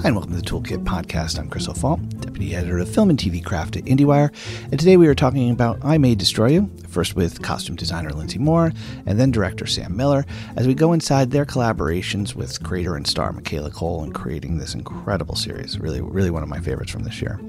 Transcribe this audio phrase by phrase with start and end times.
[0.00, 1.40] Hi, and welcome to the Toolkit Podcast.
[1.40, 4.32] I'm Chris O'Falt, Deputy Editor of Film and TV Craft at IndieWire.
[4.70, 8.38] And today we are talking about I May Destroy You, first with costume designer Lynsey
[8.38, 8.72] Moore,
[9.06, 10.24] and then director Sam Miller,
[10.56, 14.72] as we go inside their collaborations with creator and star Michaela Coel in creating this
[14.72, 15.80] incredible series.
[15.80, 17.40] Really, really one of my favorites from this year.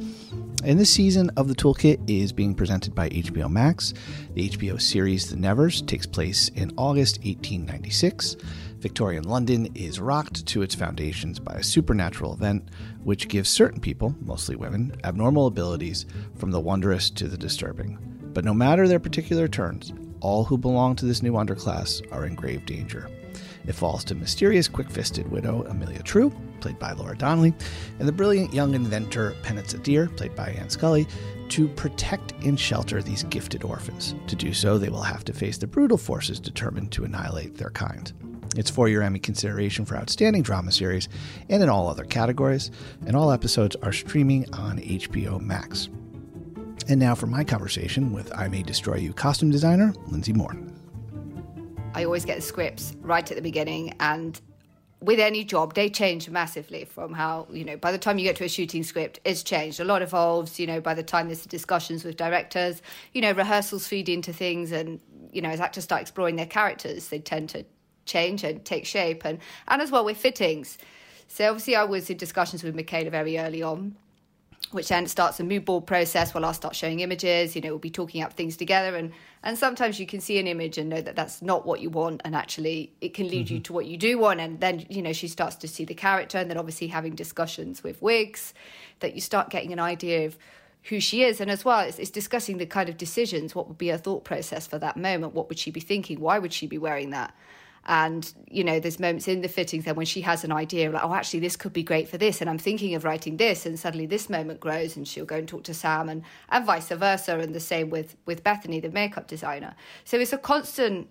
[0.63, 3.93] And this season of the Toolkit is being presented by HBO Max.
[4.34, 8.38] The HBO series The Nevers takes place in August 1896.
[8.80, 12.70] Victorian London is rocked to its foundations by a supernatural event
[13.04, 16.06] which gives certain people, mostly women, abnormal abilities
[16.37, 18.00] from the wondrous to the disturbing.
[18.34, 22.36] But no matter their particular turns, all who belong to this new underclass are in
[22.36, 23.10] grave danger.
[23.68, 27.54] It falls to mysterious, quick fisted widow Amelia True, played by Laura Donnelly,
[28.00, 31.06] and the brilliant young inventor Penelope Adair, played by Ann Skelly,
[31.50, 34.16] to protect and shelter these gifted orphans.
[34.28, 37.72] To do so, they will have to face the brutal forces determined to annihilate their
[37.72, 38.14] kind.
[38.55, 41.08] It's for your Emmy consideration for Outstanding Drama Series
[41.49, 42.72] and in all other categories,
[43.05, 45.89] and all episodes are streaming on HBO Max.
[46.88, 50.58] And now for my conversation with I May Destroy You costume designer Lynsey Moore.
[51.94, 54.39] I always get the scripts right at the beginning, and
[55.02, 58.36] with any job, they change massively from how, you know, by the time you get
[58.38, 59.80] to a shooting script, it's changed.
[59.80, 62.81] A lot evolves, you know, by the time there's discussions with directors,
[63.13, 65.00] you know, rehearsals feed into things, and,
[65.31, 67.66] you know, as actors start exploring their characters, they tend to
[68.10, 70.78] change and take shape and and as well with fittings
[71.28, 73.96] so obviously i was in discussions with michaela very early on
[74.72, 77.80] which then starts a mood board process where I'll start showing images, you know, we'll
[77.80, 78.96] be talking up things together.
[78.96, 81.90] And, and sometimes you can see an image and know that that's not what you
[81.90, 82.22] want.
[82.24, 83.56] And actually, it can lead mm-hmm.
[83.56, 84.40] you to what you do want.
[84.40, 87.84] And then, you know, she starts to see the character and then obviously having discussions
[87.84, 88.54] with wigs
[89.00, 90.38] that you start getting an idea of
[90.84, 91.42] who she is.
[91.42, 94.24] And as well, it's, it's discussing the kind of decisions, what would be her thought
[94.24, 95.34] process for that moment?
[95.34, 96.20] What would she be thinking?
[96.20, 97.34] Why would she be wearing that?
[97.92, 101.04] And, you know, there's moments in the fittings then when she has an idea, like,
[101.04, 102.40] oh, actually, this could be great for this.
[102.40, 103.66] And I'm thinking of writing this.
[103.66, 106.90] And suddenly this moment grows and she'll go and talk to Sam and, and vice
[106.90, 107.40] versa.
[107.40, 109.75] And the same with, with Bethany, the makeup designer.
[110.06, 111.09] So it's a constant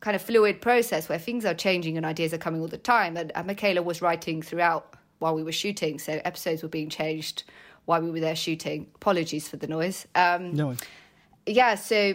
[0.00, 3.16] kind of fluid process where things are changing and ideas are coming all the time.
[3.16, 5.98] And, and Michaela was writing throughout while we were shooting.
[5.98, 7.44] So episodes were being changed
[7.86, 8.88] while we were there shooting.
[8.96, 10.06] Apologies for the noise.
[10.14, 10.76] Um, no.
[11.46, 12.14] Yeah, so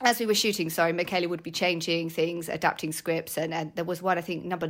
[0.00, 3.84] as we were shooting, sorry, Michaela would be changing things, adapting scripts, and, and there
[3.84, 4.68] was one I think number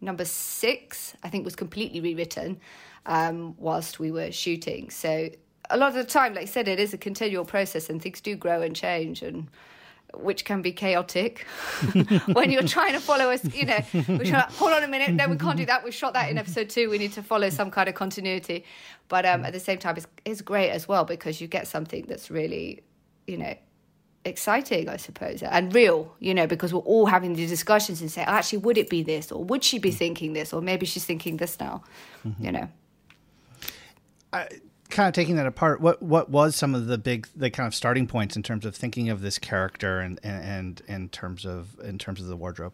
[0.00, 2.60] number six I think was completely rewritten
[3.06, 4.90] um, whilst we were shooting.
[4.90, 5.30] So
[5.70, 8.20] a lot of the time, like I said, it is a continual process, and things
[8.20, 9.48] do grow and change, and
[10.14, 11.40] which can be chaotic
[12.32, 13.44] when you're trying to follow us.
[13.54, 15.84] You know, we're trying to, hold on a minute, no, we can't do that.
[15.84, 16.88] We shot that in episode two.
[16.88, 18.64] We need to follow some kind of continuity,
[19.08, 22.06] but um, at the same time, it's, it's great as well because you get something
[22.08, 22.82] that's really,
[23.26, 23.54] you know,
[24.26, 28.22] exciting, I suppose, and real, you know, because we're all having these discussions and say,
[28.22, 29.32] oh, actually, would it be this?
[29.32, 29.94] Or would she be mm.
[29.94, 30.52] thinking this?
[30.52, 31.82] Or maybe she's thinking this now,
[32.26, 32.44] mm-hmm.
[32.44, 32.68] you know.
[34.32, 34.48] I,
[34.90, 37.74] kind of taking that apart, what what was some of the big the kind of
[37.74, 41.78] starting points in terms of thinking of this character and and, and in terms of
[41.80, 42.72] in terms of the wardrobe?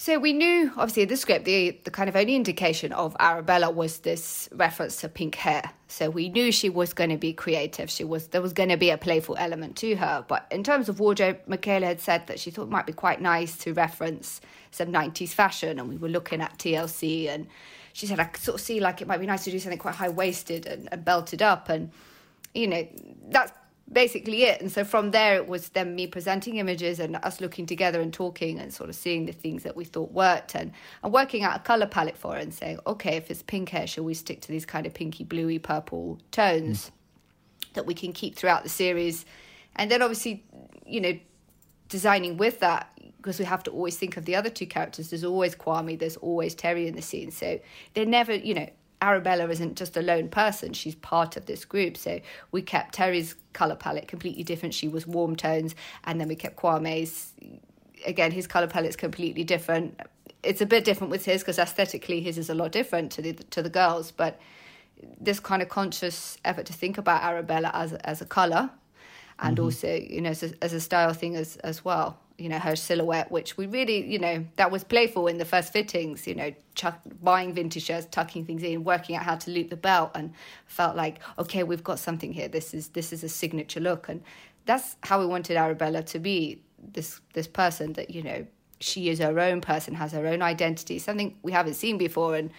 [0.00, 3.70] So we knew, obviously, in the script, the, the kind of only indication of Arabella
[3.70, 5.62] was this reference to pink hair.
[5.88, 7.90] So we knew she was going to be creative.
[7.90, 10.24] She was there was going to be a playful element to her.
[10.26, 13.20] But in terms of wardrobe, Michaela had said that she thought it might be quite
[13.20, 14.40] nice to reference
[14.70, 17.46] some '90s fashion, and we were looking at TLC, and
[17.92, 19.78] she said I could sort of see like it might be nice to do something
[19.78, 21.90] quite high waisted and, and belted up, and
[22.54, 22.88] you know
[23.28, 23.52] that's
[23.92, 24.60] basically it.
[24.60, 28.12] And so from there, it was then me presenting images and us looking together and
[28.12, 31.56] talking and sort of seeing the things that we thought worked and, and working out
[31.56, 34.40] a color palette for it and saying, okay, if it's pink hair, shall we stick
[34.42, 37.74] to these kind of pinky, bluey, purple tones mm.
[37.74, 39.24] that we can keep throughout the series?
[39.76, 40.44] And then obviously,
[40.86, 41.18] you know,
[41.88, 45.10] designing with that because we have to always think of the other two characters.
[45.10, 47.30] There's always Kwame, there's always Terry in the scene.
[47.30, 47.60] So
[47.94, 48.68] they're never, you know,
[49.02, 51.96] Arabella isn't just a lone person, she's part of this group.
[51.96, 52.20] So
[52.52, 54.74] we kept Terry's colour palette completely different.
[54.74, 55.74] She was warm tones,
[56.04, 57.32] and then we kept Kwame's,
[58.06, 59.98] again, his colour palette's completely different.
[60.42, 63.32] It's a bit different with his because aesthetically his is a lot different to the
[63.32, 64.40] to the girls, but
[65.20, 68.70] this kind of conscious effort to think about Arabella as as a colour
[69.40, 69.64] and mm-hmm.
[69.64, 72.74] also you know as a, as a style thing as as well you know her
[72.74, 76.52] silhouette which we really you know that was playful in the first fittings you know
[76.74, 80.32] chuck, buying vintage shirts tucking things in working out how to loop the belt and
[80.66, 82.48] felt like okay we've got something here.
[82.48, 84.08] This is this is a signature look.
[84.08, 84.22] And
[84.66, 88.46] that's how we wanted arabella to be this this person that you know
[88.80, 92.34] she is her own person has her own identity something we haven't seen before.
[92.36, 92.50] And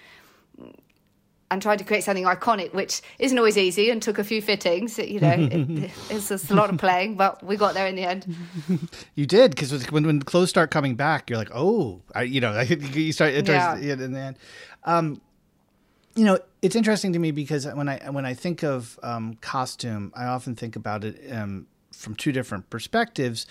[1.51, 4.97] and tried to create something iconic, which isn't always easy and took a few fittings.
[4.97, 8.03] You know, it, it's just a lot of playing, but we got there in the
[8.03, 8.35] end.
[9.15, 12.59] You did because when when clothes start coming back, you're like, oh, I, you know,
[12.61, 13.75] you start it yeah.
[13.75, 14.37] in the end.
[14.85, 15.21] Um,
[16.15, 20.13] you know, it's interesting to me because when I when I think of um, costume,
[20.15, 23.45] I often think about it um, from two different perspectives.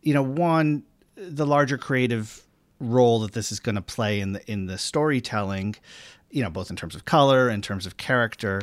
[0.00, 0.84] You know, one,
[1.14, 2.42] the larger creative
[2.80, 5.76] role that this is going to play in the in the storytelling,
[6.32, 8.62] you know, both in terms of color, in terms of character,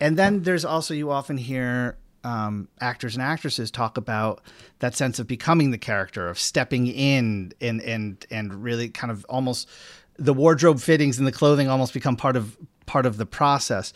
[0.00, 4.42] and then there's also you often hear um, actors and actresses talk about
[4.78, 9.26] that sense of becoming the character, of stepping in and and and really kind of
[9.28, 9.68] almost
[10.16, 12.56] the wardrobe fittings and the clothing almost become part of
[12.90, 13.92] part of the process.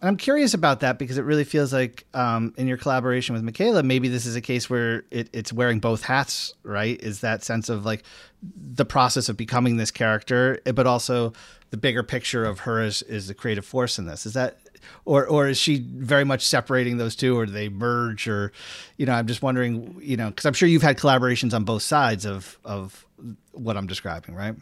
[0.00, 3.42] And I'm curious about that because it really feels like um, in your collaboration with
[3.42, 7.00] Michaela, maybe this is a case where it, it's wearing both hats, right?
[7.02, 8.04] Is that sense of like
[8.56, 11.32] the process of becoming this character, but also
[11.70, 14.26] the bigger picture of her as, is the creative force in this.
[14.26, 14.58] Is that
[15.04, 18.52] or or is she very much separating those two or do they merge or
[18.98, 21.82] you know i'm just wondering you know because i'm sure you've had collaborations on both
[21.82, 23.04] sides of of
[23.50, 24.54] what i'm describing right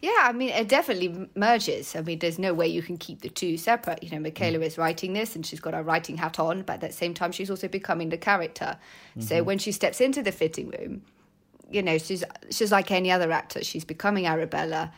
[0.00, 1.94] yeah, I mean, it definitely merges.
[1.96, 4.02] I mean, there's no way you can keep the two separate.
[4.02, 4.66] You know, Michaela mm.
[4.66, 7.32] is writing this and she's got her writing hat on, but at the same time,
[7.32, 8.76] she's also becoming the character.
[9.10, 9.20] Mm-hmm.
[9.20, 11.02] So when she steps into the fitting room,
[11.70, 13.64] you know, she's she's like any other actor.
[13.64, 14.92] She's becoming Arabella.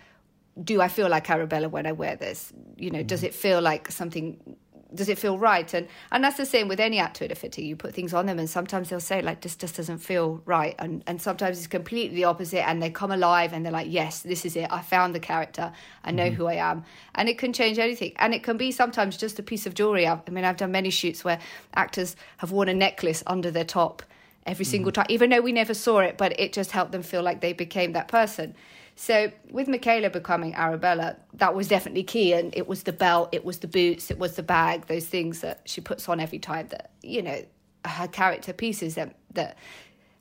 [0.62, 2.52] Do I feel like Arabella when I wear this?
[2.76, 3.06] You know, mm-hmm.
[3.06, 4.56] does it feel like something
[4.94, 5.72] does it feel right?
[5.74, 7.66] And and that's the same with any actor at a fitting.
[7.66, 10.74] You put things on them, and sometimes they'll say like, "This just doesn't feel right,"
[10.78, 14.20] and and sometimes it's completely the opposite, and they come alive, and they're like, "Yes,
[14.20, 14.70] this is it.
[14.70, 15.72] I found the character.
[16.04, 16.34] I know mm-hmm.
[16.34, 18.12] who I am," and it can change anything.
[18.16, 20.06] And it can be sometimes just a piece of jewelry.
[20.06, 21.38] I mean, I've done many shoots where
[21.74, 24.02] actors have worn a necklace under their top
[24.46, 25.02] every single mm-hmm.
[25.02, 27.52] time, even though we never saw it, but it just helped them feel like they
[27.52, 28.54] became that person.
[28.96, 32.32] So with Michaela becoming Arabella, that was definitely key.
[32.32, 35.40] And it was the belt, it was the boots, it was the bag, those things
[35.40, 37.44] that she puts on every time that, you know,
[37.84, 39.58] her character pieces that, that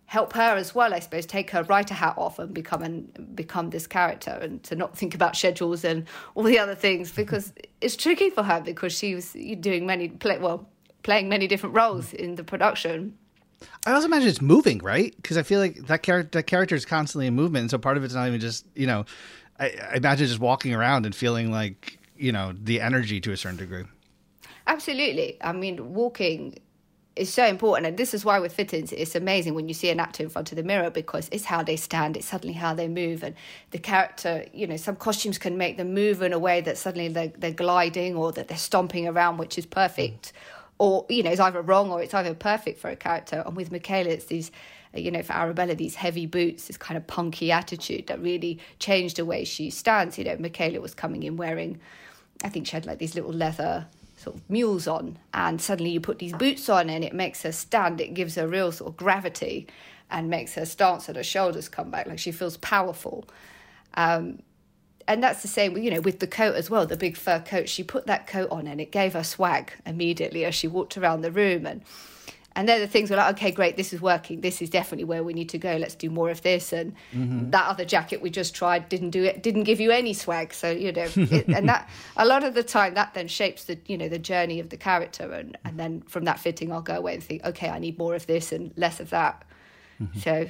[0.06, 3.70] help her as well, I suppose, take her writer hat off and become and become
[3.70, 6.06] this character and to not think about schedules and
[6.36, 10.38] all the other things because it's tricky for her because she was doing many play
[10.38, 10.70] well
[11.04, 13.18] playing many different roles in the production
[13.86, 15.16] I also imagine it's moving, right?
[15.16, 17.98] Because I feel like that character that character is constantly in movement, and so part
[17.98, 19.06] of it's not even just you know.
[19.60, 23.38] I, I imagine just walking around and feeling like you know the energy to a
[23.38, 23.84] certain degree.
[24.66, 25.38] Absolutely.
[25.42, 26.58] I mean, walking
[27.16, 30.00] is so important, and this is why with fittings, it's amazing when you see an
[30.00, 32.88] actor in front of the mirror because it's how they stand, it's suddenly how they
[32.88, 33.36] move, and
[33.72, 34.46] the character.
[34.54, 37.52] You know, some costumes can make them move in a way that suddenly they're, they're
[37.52, 40.34] gliding or that they're stomping around, which is perfect.
[40.34, 43.44] Mm or you know it's either wrong or it's either perfect for a character.
[43.46, 44.52] And with michaela it's these
[44.94, 49.18] you know for arabella these heavy boots this kind of punky attitude that really changed
[49.18, 50.18] the way she stands.
[50.18, 51.80] You know michaela was coming in wearing
[52.44, 53.88] i think she had like these little leather
[54.24, 55.18] sort of mules on.
[55.34, 58.02] And suddenly you put these boots on and it makes her stand.
[58.02, 59.68] It gives her real sort of gravity
[60.10, 62.08] and makes her stance and her shoulders come back.
[62.08, 63.26] Like she feels powerful.
[63.96, 64.40] Um,
[65.08, 67.70] and that's the same, you know, with the coat as well, the big fur coat.
[67.70, 71.22] She put that coat on and it gave her swag immediately as she walked around
[71.22, 71.66] the room.
[71.66, 71.84] And
[72.56, 74.42] and they're the things were like, okay, great, this is working.
[74.42, 75.76] This is definitely where we need to go.
[75.76, 76.72] Let's do more of this.
[76.72, 77.50] And mm-hmm.
[77.50, 80.54] that other jacket we just tried didn't do it, didn't give you any swag.
[80.54, 83.80] So you know, it, and that a lot of the time that then shapes the
[83.88, 85.32] you know the journey of the character.
[85.32, 88.16] And and then from that fitting, I'll go away and think, okay, I need more
[88.16, 89.44] of this and less of that.
[90.02, 90.20] Mm-hmm.
[90.20, 90.48] So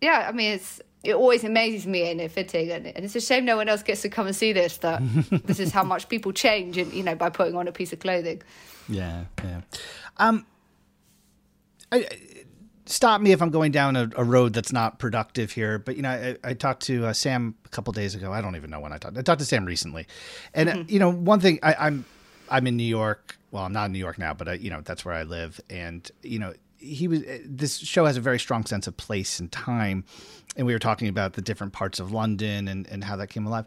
[0.00, 3.20] yeah, I mean, it's it always amazes me in a fitting, and, and, it's a
[3.20, 4.78] shame no one else gets to come and see this.
[4.78, 5.00] That
[5.44, 8.00] this is how much people change, and you know, by putting on a piece of
[8.00, 8.42] clothing.
[8.88, 9.60] Yeah, yeah.
[10.18, 10.46] Um,
[11.92, 12.06] I,
[12.86, 15.78] stop me if I'm going down a, a, road that's not productive here.
[15.78, 18.32] But you know, I, I talked to uh, Sam a couple days ago.
[18.32, 19.16] I don't even know when I talked.
[19.18, 20.06] I talked to Sam recently,
[20.54, 20.80] and mm-hmm.
[20.80, 22.04] uh, you know, one thing I, I'm
[22.48, 23.38] I'm in New York.
[23.50, 25.60] Well, I'm not in New York now, but I, you know, that's where I live,
[25.70, 27.22] and you know, he was.
[27.44, 30.04] This show has a very strong sense of place and time
[30.56, 33.46] and we were talking about the different parts of London and, and how that came
[33.46, 33.66] alive.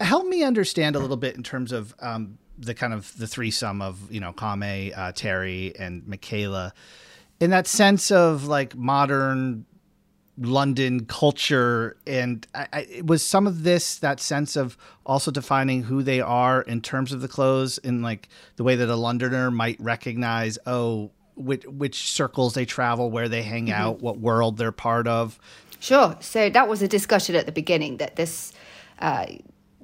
[0.00, 3.82] Help me understand a little bit in terms of um, the kind of the threesome
[3.82, 6.72] of you know Kwame, uh, Terry, and Michaela,
[7.38, 9.66] in that sense of like modern
[10.38, 16.02] London culture, and I, I, was some of this that sense of also defining who
[16.02, 19.78] they are in terms of the clothes, in like the way that a Londoner might
[19.78, 21.10] recognize, oh,
[21.40, 23.80] which which circles they travel, where they hang mm-hmm.
[23.80, 25.38] out, what world they're part of.
[25.80, 26.16] Sure.
[26.20, 28.52] So that was a discussion at the beginning that this.
[28.98, 29.26] Uh,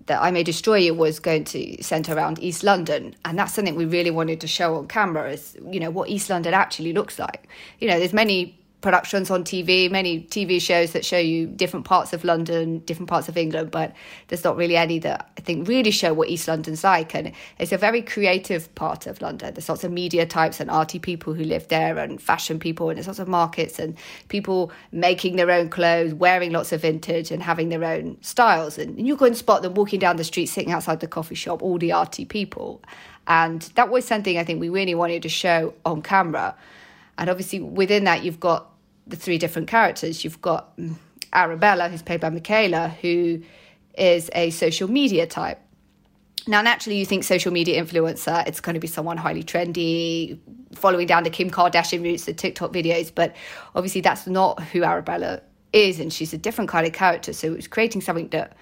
[0.07, 3.17] that I May Destroy You was going to centre around East London.
[3.25, 6.31] And that's something we really wanted to show on camera is, you know, what East
[6.31, 7.49] London actually looks like.
[7.81, 12.13] You know, there's many productions on TV, many TV shows that show you different parts
[12.13, 13.93] of London, different parts of England, but
[14.29, 17.15] there's not really any that I think really show what East London's like.
[17.15, 19.55] And it's a very creative part of London.
[19.55, 22.99] There's lots of media types and arty people who live there and fashion people, and
[22.99, 23.97] there's lots of markets and
[24.29, 28.79] people making their own clothes, wearing lots of vintage and having their own styles.
[28.79, 31.79] And you can spot them walking down the street, sitting outside the coffee shop, all
[31.79, 32.83] the arty people.
[33.27, 36.55] And that was something I think we really wanted to show on camera.
[37.19, 38.71] And obviously, within that, you've got
[39.07, 40.25] the three different characters.
[40.25, 40.79] You've got
[41.33, 43.43] Arabella, who's played by Michaela, who
[43.97, 45.61] is a social media type.
[46.49, 50.39] Now, naturally, you think social media influencer, it's going to be someone highly trendy,
[50.73, 53.35] following down the Kim Kardashian routes, the TikTok videos, but
[53.75, 55.41] obviously that's not who Arabella
[55.73, 57.33] is, and she's a different kind of character.
[57.33, 58.57] So it's creating something that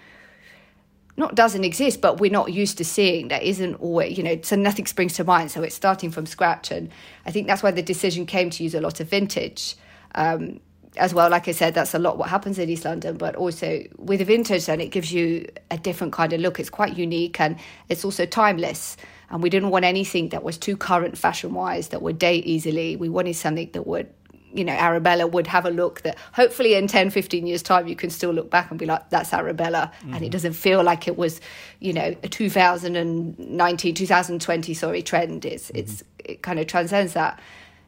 [1.16, 3.28] not doesn't exist, but we're not used to seeing.
[3.28, 5.50] That isn't always, you know, so nothing springs to mind.
[5.50, 6.90] So it's starting from scratch, and
[7.26, 9.76] I think that's why the decision came to use a lot of vintage
[10.14, 10.60] um,
[10.96, 13.82] as well, like I said, that's a lot what happens in East London, but also
[13.96, 16.60] with a vintage, then it gives you a different kind of look.
[16.60, 18.96] It's quite unique and it's also timeless.
[19.30, 22.94] And we didn't want anything that was too current fashion wise that would date easily.
[22.94, 24.12] We wanted something that would,
[24.54, 27.96] you know, Arabella would have a look that hopefully in 10, 15 years' time, you
[27.96, 29.92] can still look back and be like, that's Arabella.
[29.98, 30.06] Mm-hmm.
[30.06, 30.30] And it mm-hmm.
[30.30, 31.40] doesn't feel like it was,
[31.80, 35.44] you know, a 2019, 2020, sorry, trend.
[35.44, 35.78] It's, mm-hmm.
[35.78, 37.40] it's, it kind of transcends that.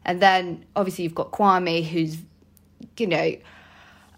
[0.03, 2.17] And then obviously you've got Kwame, who's,
[2.97, 3.35] you know,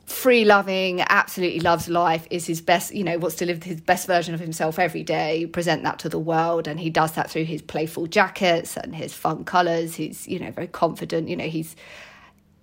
[0.07, 4.07] free loving, absolutely loves life, is his best, you know, wants to live his best
[4.07, 6.67] version of himself every day, present that to the world.
[6.67, 9.95] And he does that through his playful jackets and his fun colours.
[9.95, 11.29] He's, you know, very confident.
[11.29, 11.75] You know, he's,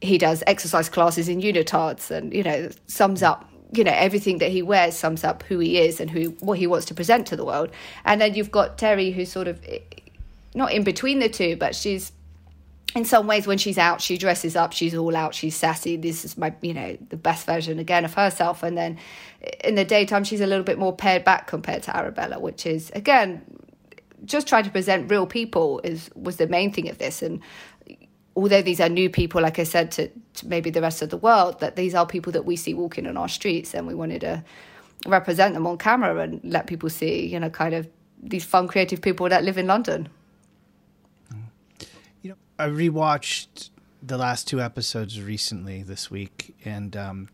[0.07, 4.51] he does exercise classes in unitards and, you know, sums up you know everything that
[4.51, 7.37] he wears sums up who he is and who what he wants to present to
[7.37, 7.71] the world.
[8.05, 9.81] And then you've got terry who's sort of eh,
[10.55, 12.13] not in between the two but she's
[12.95, 15.97] in some ways when she's out she dresses up she's all out she's sassy.
[15.97, 18.63] This is my you know the best version again of herself.
[18.63, 18.99] And then
[19.43, 22.67] eh, in the daytime she's a little bit more pared back compared to arabella which
[22.67, 23.43] is again
[24.25, 27.23] just trying to present real people is was the main thing of this.
[27.23, 27.41] And
[28.37, 31.17] although these are new people like i said to, to maybe the rest of the
[31.17, 34.21] world that these are people that we see walking on our streets and we wanted
[34.21, 34.45] to
[35.07, 37.89] represent them on camera and let people see you know kind of
[38.23, 40.09] these fun creative people that live in london
[42.23, 43.71] You know, I rewatched
[44.03, 47.29] the last two episodes recently this week, and um,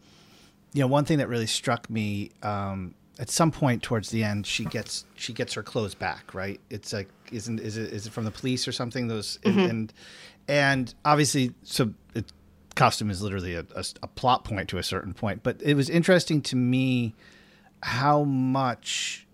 [0.72, 4.46] you know, one thing that really struck me um, at some point towards the end,
[4.46, 6.34] she gets she gets her clothes back.
[6.34, 6.60] Right?
[6.70, 9.08] It's like isn't is it is it from the police or something?
[9.08, 9.58] Those mm-hmm.
[9.58, 9.92] and,
[10.48, 12.32] and, and obviously, so it,
[12.74, 15.42] costume is literally a, a, a plot point to a certain point.
[15.42, 17.14] But it was interesting to me
[17.82, 19.26] how much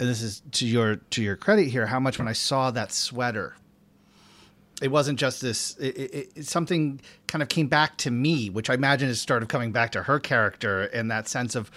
[0.00, 2.92] and this is to your to your credit here how much when i saw that
[2.92, 3.54] sweater
[4.82, 8.68] it wasn't just this it, it, it, something kind of came back to me which
[8.68, 11.70] i imagine is sort of coming back to her character in that sense of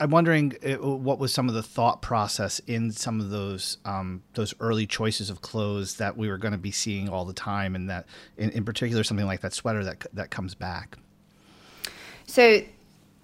[0.00, 4.22] i'm wondering uh, what was some of the thought process in some of those um,
[4.34, 7.74] those early choices of clothes that we were going to be seeing all the time
[7.74, 10.96] and that in, in particular something like that sweater that that comes back
[12.26, 12.62] so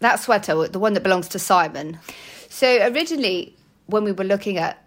[0.00, 1.98] that sweater the one that belongs to simon
[2.48, 3.56] so originally
[3.86, 4.82] when we were looking at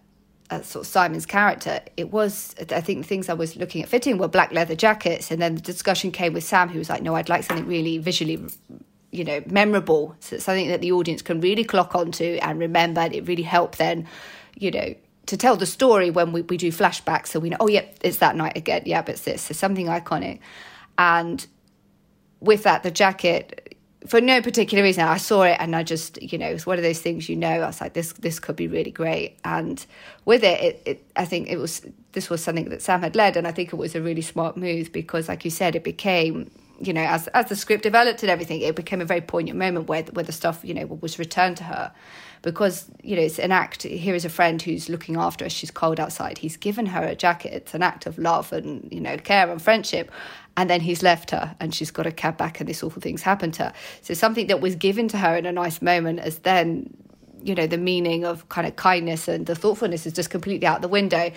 [0.49, 3.89] uh, sort of Simon's character, it was I think the things I was looking at
[3.89, 7.03] fitting were black leather jackets, and then the discussion came with Sam, who was like,
[7.03, 8.43] "No, I'd like something really visually."
[9.11, 13.01] You know, memorable, so it's something that the audience can really clock onto and remember.
[13.01, 14.07] And it really help then,
[14.55, 14.93] you know,
[15.25, 17.27] to tell the story when we, we do flashbacks.
[17.27, 18.83] So we know, oh, yeah, it's that night again.
[18.85, 19.41] Yeah, but it's this.
[19.41, 20.39] So something iconic.
[20.97, 21.45] And
[22.39, 26.37] with that, the jacket, for no particular reason, I saw it and I just, you
[26.37, 27.49] know, it's one of those things you know.
[27.49, 29.37] I was like, this this could be really great.
[29.43, 29.85] And
[30.25, 31.81] with it, it, it, I think it was
[32.13, 34.55] this was something that Sam had led, and I think it was a really smart
[34.55, 36.49] move because, like you said, it became,
[36.81, 39.87] you know, as as the script developed and everything, it became a very poignant moment
[39.87, 41.91] where where the stuff, you know, was returned to her.
[42.41, 45.71] Because you know it's an act here is a friend who's looking after her she's
[45.71, 46.37] cold outside.
[46.37, 47.51] He's given her a jacket.
[47.53, 50.09] It's an act of love and you know care and friendship.
[50.55, 53.21] And then he's left her and she's got a cab back and this awful thing's
[53.21, 53.73] happened to her.
[54.01, 56.95] So something that was given to her in a nice moment as then
[57.41, 60.81] you know the meaning of kind of kindness and the thoughtfulness is just completely out
[60.81, 61.31] the window.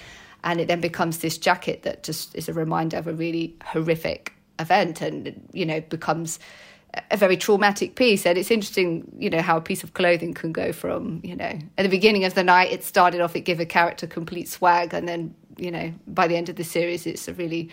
[0.45, 4.35] And it then becomes this jacket that just is a reminder of a really horrific
[4.63, 6.39] event and you know becomes
[7.11, 10.53] a very traumatic piece and it's interesting you know how a piece of clothing can
[10.53, 13.61] go from you know at the beginning of the night it started off it gave
[13.61, 17.29] a character complete swag and then you know by the end of the series it's
[17.29, 17.71] a really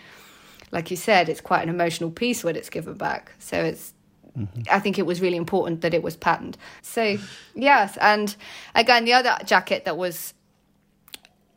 [0.72, 3.32] like you said, it's quite an emotional piece when it's given back.
[3.40, 3.94] So it's
[4.38, 4.62] Mm-hmm.
[4.70, 6.56] I think it was really important that it was patterned.
[6.84, 7.18] So,
[7.56, 7.98] yes.
[7.98, 8.34] And
[8.76, 10.36] again, the other jacket that was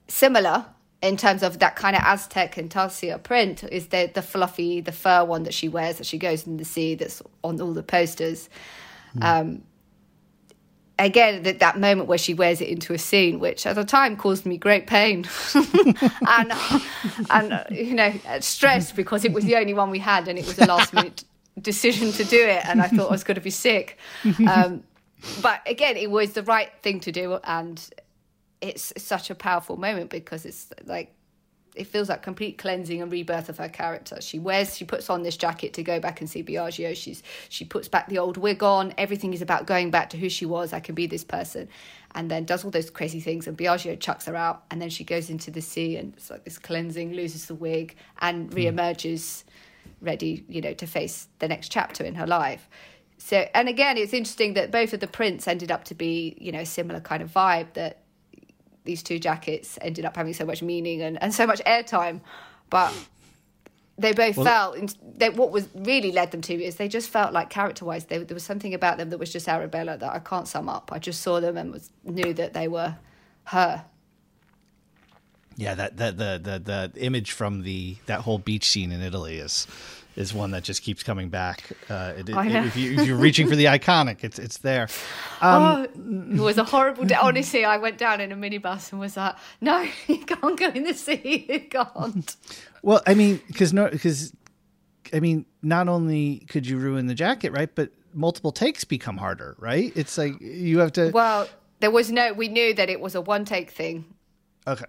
[0.08, 0.64] similar
[1.02, 5.24] in terms of that kind of Aztec intarsia print is the the fluffy the fur
[5.24, 8.48] one that she wears that she goes in the sea that's on all the posters.
[9.16, 9.24] Mm.
[9.24, 9.62] Um,
[10.98, 14.16] again, that, that moment where she wears it into a scene, which at the time
[14.16, 16.52] caused me great pain and
[17.30, 20.58] and you know stress because it was the only one we had and it was
[20.58, 21.24] a last minute
[21.60, 23.98] decision to do it, and I thought I was going to be sick.
[24.48, 24.82] Um,
[25.40, 27.80] but again, it was the right thing to do, and
[28.62, 31.12] it's such a powerful moment because it's like
[31.74, 34.20] it feels like complete cleansing and rebirth of her character.
[34.20, 36.94] She wears, she puts on this jacket to go back and see Biagio.
[36.94, 38.94] She's she puts back the old wig on.
[38.98, 40.72] Everything is about going back to who she was.
[40.72, 41.68] I can be this person,
[42.14, 43.46] and then does all those crazy things.
[43.46, 46.44] And Biagio chucks her out, and then she goes into the sea, and it's like
[46.44, 48.58] this cleansing, loses the wig, and hmm.
[48.58, 49.44] reemerges,
[50.00, 52.68] ready, you know, to face the next chapter in her life.
[53.16, 56.50] So, and again, it's interesting that both of the prints ended up to be, you
[56.50, 58.01] know, a similar kind of vibe that
[58.84, 62.20] these two jackets ended up having so much meaning and, and so much airtime.
[62.70, 62.94] But
[63.98, 67.32] they both well, felt they, what was really led them to is they just felt
[67.32, 70.48] like character wise there was something about them that was just Arabella that I can't
[70.48, 70.90] sum up.
[70.92, 72.96] I just saw them and was knew that they were
[73.44, 73.84] her.
[75.56, 76.58] Yeah, that that the the
[76.94, 79.66] the image from the that whole beach scene in Italy is
[80.16, 81.64] is one that just keeps coming back.
[81.88, 84.88] Uh, it, it, if, you, are reaching for the iconic, it's it's there.
[85.40, 85.82] Um, oh,
[86.34, 87.14] it was a horrible day.
[87.14, 90.84] Honestly, I went down in a minibus and was like, "No, you can't go in
[90.84, 91.46] the sea.
[91.48, 92.36] You can't."
[92.82, 94.32] Well, I mean, because no, because
[95.12, 99.56] I mean, not only could you ruin the jacket, right, but multiple takes become harder,
[99.58, 99.92] right?
[99.96, 101.10] It's like you have to.
[101.10, 101.48] Well,
[101.80, 102.32] there was no.
[102.32, 104.04] We knew that it was a one take thing.
[104.66, 104.84] Okay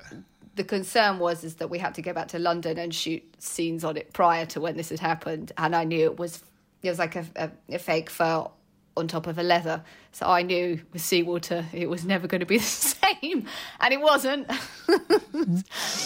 [0.55, 3.83] the concern was is that we had to go back to London and shoot scenes
[3.83, 6.43] on it prior to when this had happened, and I knew it was
[6.81, 8.47] it was like a, a, a fake fur
[8.95, 12.45] on top of a leather, so I knew with seawater it was never going to
[12.45, 13.47] be the same,
[13.79, 14.47] and it wasn't.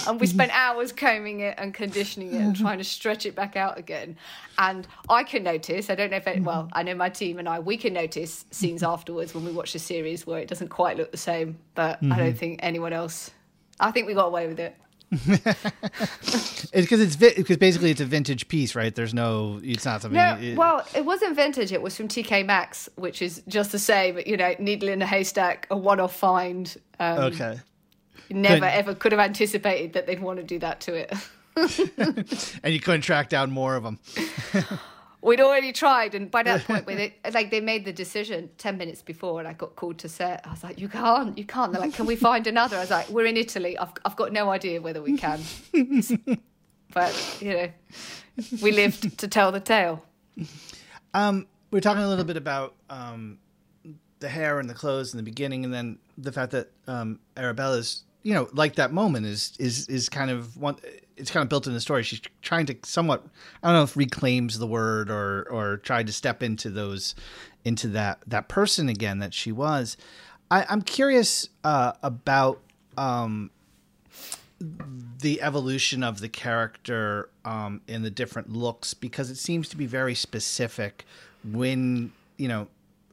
[0.07, 3.57] and we spent hours combing it and conditioning it and trying to stretch it back
[3.57, 4.15] out again.
[4.57, 7.49] And I can notice, I don't know if it, well, I know my team and
[7.49, 10.95] I, we can notice scenes afterwards when we watch the series where it doesn't quite
[10.95, 12.13] look the same, but mm-hmm.
[12.13, 13.31] I don't think anyone else
[13.79, 14.75] I think we got away with it.
[15.09, 18.93] it's because it's because basically it's a vintage piece, right?
[18.93, 20.17] There's no, it's not something.
[20.17, 21.71] No, it, well, it wasn't vintage.
[21.71, 24.19] It was from TK Maxx, which is just the same.
[24.25, 26.75] You know, needle in a haystack, a one-off find.
[26.99, 27.59] Um, okay.
[28.29, 31.13] Never ever could have anticipated that they'd want to do that to it.
[32.63, 33.99] and you couldn't track down more of them.
[35.27, 39.01] we'd already tried, and by that point, it, like they made the decision ten minutes
[39.01, 40.41] before, and I got called to set.
[40.45, 42.89] I was like, "You can't, you can't." They're like, "Can we find another?" I was
[42.89, 43.77] like, "We're in Italy.
[43.77, 45.39] I've I've got no idea whether we can."
[46.93, 47.69] but you know,
[48.61, 50.03] we lived to tell the tale.
[51.13, 53.39] Um, we're talking a little bit about um,
[54.19, 58.03] the hair and the clothes in the beginning, and then the fact that um, Arabella's,
[58.23, 60.77] you know, like that moment is is is kind of one
[61.17, 62.03] it's kind of built in the story.
[62.03, 63.25] She's trying to somewhat
[63.63, 67.15] I don't know if reclaims the word or or tried to step into those
[67.65, 69.97] into that that person again that she was.
[70.49, 72.61] I, am curious uh, about
[72.97, 73.51] um,
[74.59, 79.85] the evolution of the character um, in the different looks because it seems to be
[79.85, 81.05] very specific
[81.43, 82.67] when you know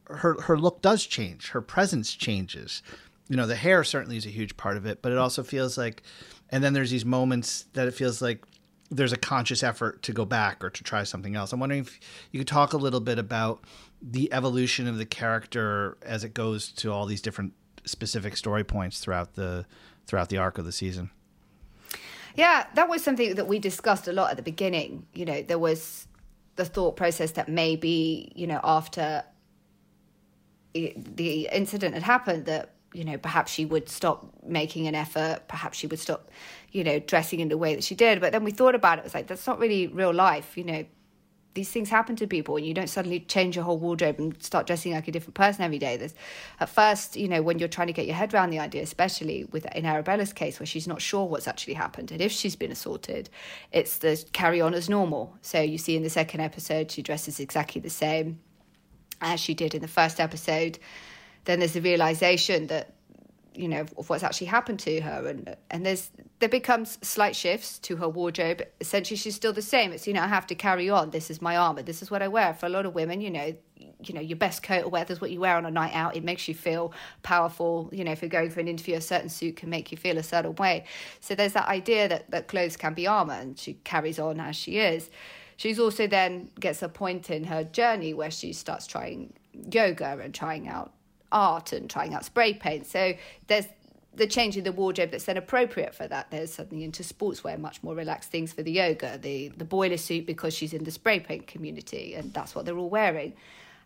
[0.07, 2.83] her her look does change, her presence changes.
[3.29, 5.79] You know, the hair certainly is a huge part of it, but it also feels
[5.79, 6.03] like
[6.51, 8.45] and then there's these moments that it feels like
[8.91, 11.53] there's a conscious effort to go back or to try something else.
[11.53, 11.99] I'm wondering if
[12.31, 13.65] you could talk a little bit about
[14.03, 17.55] the evolution of the character as it goes to all these different
[17.85, 19.67] specific story points throughout the
[20.07, 21.11] throughout the arc of the season.
[22.37, 25.07] Yeah, that was something that we discussed a lot at the beginning.
[25.15, 26.07] You know, there was
[26.57, 29.25] the thought process that maybe, you know, after
[30.75, 35.79] the incident had happened that you know, perhaps she would stop making an effort, perhaps
[35.79, 36.31] she would stop,
[36.71, 38.21] you know, dressing in the way that she did.
[38.21, 40.65] But then we thought about it, it was like, that's not really real life, you
[40.65, 40.85] know.
[41.55, 44.67] These things happen to people, and you don't suddenly change your whole wardrobe and start
[44.67, 45.97] dressing like a different person every day.
[45.97, 46.13] There's,
[46.59, 49.45] at first, you know, when you're trying to get your head around the idea, especially
[49.45, 52.73] with in Arabella's case, where she's not sure what's actually happened, and if she's been
[52.73, 53.31] assaulted,
[53.71, 55.37] it's the carry on as normal.
[55.43, 58.41] So you see in the second episode, she dresses exactly the same
[59.21, 60.81] as she did in the first episode
[61.45, 62.95] then there's the realization that
[63.55, 65.27] you know of what's actually happened to her.
[65.27, 68.63] And and there's there becomes slight shifts to her wardrobe.
[68.81, 69.93] Essentially she's still the same.
[69.93, 71.11] It's you know i have to carry on.
[71.11, 71.83] This is my armor.
[71.83, 72.55] This is what i wear.
[72.55, 75.21] For a lot of women you know you know your best coat or weather is
[75.21, 76.17] what you wear on a night out.
[76.17, 77.89] It makes you feel powerful.
[77.93, 80.19] You know if you're going for an interview a certain suit can make you feel
[80.19, 80.85] a certain way.
[81.21, 84.57] So there's that idea that that clothes can be armor and she carries on as
[84.57, 85.11] she is.
[85.57, 89.33] She's also then gets a point in her journey where she starts trying
[89.71, 90.93] yoga and trying out
[91.33, 92.87] art and trying out spray paint.
[92.87, 93.15] So
[93.47, 93.67] there's
[94.17, 96.31] the change in the wardrobe that's then appropriate for that.
[96.31, 100.27] There's suddenly into sportswear, much more relaxed things for the yoga, the the boiler suit
[100.27, 103.35] because she's in the spray paint community, and that's what they're all wearing.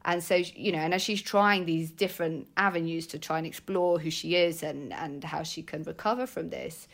[0.05, 3.99] And so, you know, and as she's trying these different avenues to try and explore
[3.99, 6.89] who she is and and how she can recover from this,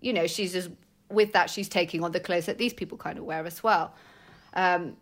[0.00, 0.70] you know, she's just
[1.08, 3.94] with that she's taking on the clothes that these people kind of wear as well.
[4.54, 4.96] Um,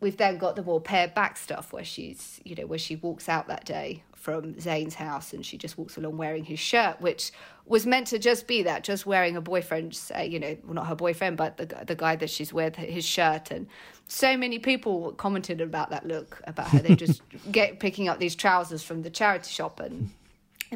[0.00, 3.28] we've then got the more pared back stuff where she's, you know, where she walks
[3.28, 7.32] out that day from Zane's house and she just walks along wearing his shirt, which
[7.66, 10.86] was meant to just be that, just wearing her boyfriend's, uh, you know, well, not
[10.86, 13.50] her boyfriend, but the the guy that she's with, his shirt.
[13.50, 13.66] And
[14.06, 18.36] so many people commented about that look, about how they just get picking up these
[18.36, 20.12] trousers from the charity shop and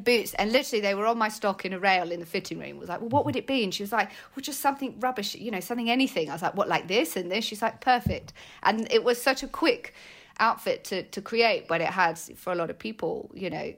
[0.03, 0.35] boots.
[0.35, 2.77] And literally they were on my stock in a rail in the fitting room.
[2.77, 3.63] I was like well what would it be?
[3.63, 6.31] And she was like well just something rubbish you know something anything.
[6.31, 7.45] I was like what like this and this?
[7.45, 8.33] She's like perfect.
[8.65, 9.95] And it was such a quick
[10.39, 13.73] outfit to to create but it had for a lot of people you know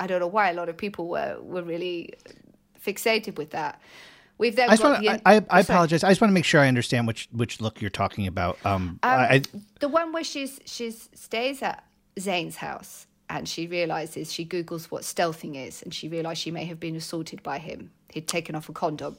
[0.00, 2.12] i don't know why a lot of people were were really
[2.84, 3.80] fixated with that.
[4.38, 6.04] We've then I, wanna, the, I, I, I apologize.
[6.04, 8.58] I just want to make sure I understand which which look you're talking about.
[8.64, 9.42] Um, um I,
[9.80, 11.84] the one where she's she's stays at
[12.20, 16.64] Zane's house and she realizes she googles what stealthing is and she realized she may
[16.66, 17.90] have been assaulted by him.
[18.12, 19.18] He'd taken off a condom.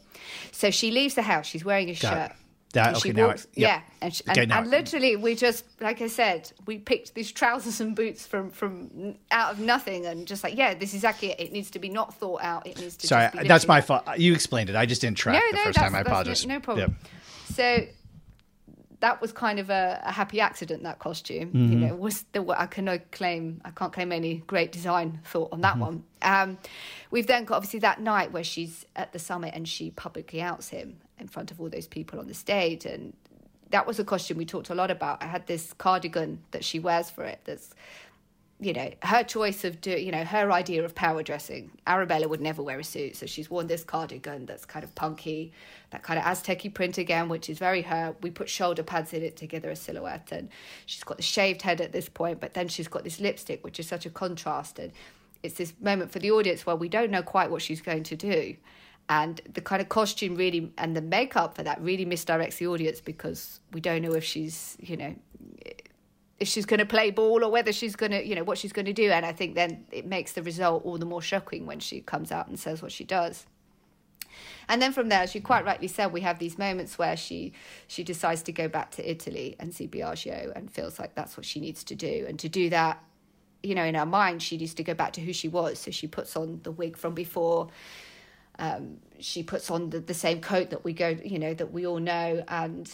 [0.51, 1.45] So she leaves the house.
[1.45, 2.31] She's wearing a Got shirt
[2.73, 3.39] that, okay, now yep.
[3.55, 7.31] yeah and, she, okay, and, and, literally we just like i said we picked these
[7.31, 11.31] trousers and boots from from out of nothing and just like yeah this is exactly
[11.31, 14.03] it, it needs to be not thought out it needs to sorry that's my fault
[14.17, 16.55] you explained it i just didn't track no, the no, first time i apologize no,
[16.55, 17.11] no problem yep.
[17.55, 17.87] so
[18.99, 20.83] that was kind of a, a happy accident.
[20.83, 21.71] That costume, mm-hmm.
[21.71, 25.61] you know, was the I can claim I can't claim any great design thought on
[25.61, 25.81] that mm-hmm.
[25.81, 26.03] one.
[26.21, 26.57] Um,
[27.09, 30.69] we've then got obviously that night where she's at the summit and she publicly outs
[30.69, 33.13] him in front of all those people on the stage, and
[33.69, 35.21] that was a costume we talked a lot about.
[35.23, 37.73] I had this cardigan that she wears for it that's
[38.61, 41.71] you know, her choice of do, you know, her idea of power dressing.
[41.87, 45.53] Arabella would never wear a suit, so she's worn this cardigan that's kind of punky,
[45.91, 48.13] that kind of Aztec print again, which is very her.
[48.21, 50.49] We put shoulder pads in it to give her a silhouette, and
[50.85, 53.79] she's got the shaved head at this point, but then she's got this lipstick, which
[53.79, 54.91] is such a contrast, and
[55.41, 58.17] it's this moment for the audience where we don't know quite what she's going to
[58.17, 58.57] do.
[59.09, 63.01] And the kind of costume really and the makeup for that really misdirects the audience
[63.01, 65.15] because we don't know if she's, you know,
[66.39, 68.71] if she's going to play ball or whether she's going to, you know, what she's
[68.71, 69.09] going to do.
[69.09, 72.31] And I think then it makes the result all the more shocking when she comes
[72.31, 73.47] out and says what she does.
[74.69, 77.53] And then from there, as you quite rightly said, we have these moments where she
[77.87, 81.47] she decides to go back to Italy and see Biagio and feels like that's what
[81.47, 82.25] she needs to do.
[82.27, 83.03] And to do that,
[83.63, 85.79] you know, in her mind, she needs to go back to who she was.
[85.79, 87.69] So she puts on the wig from before.
[88.59, 91.87] Um, she puts on the, the same coat that we go, you know, that we
[91.87, 92.91] all know, and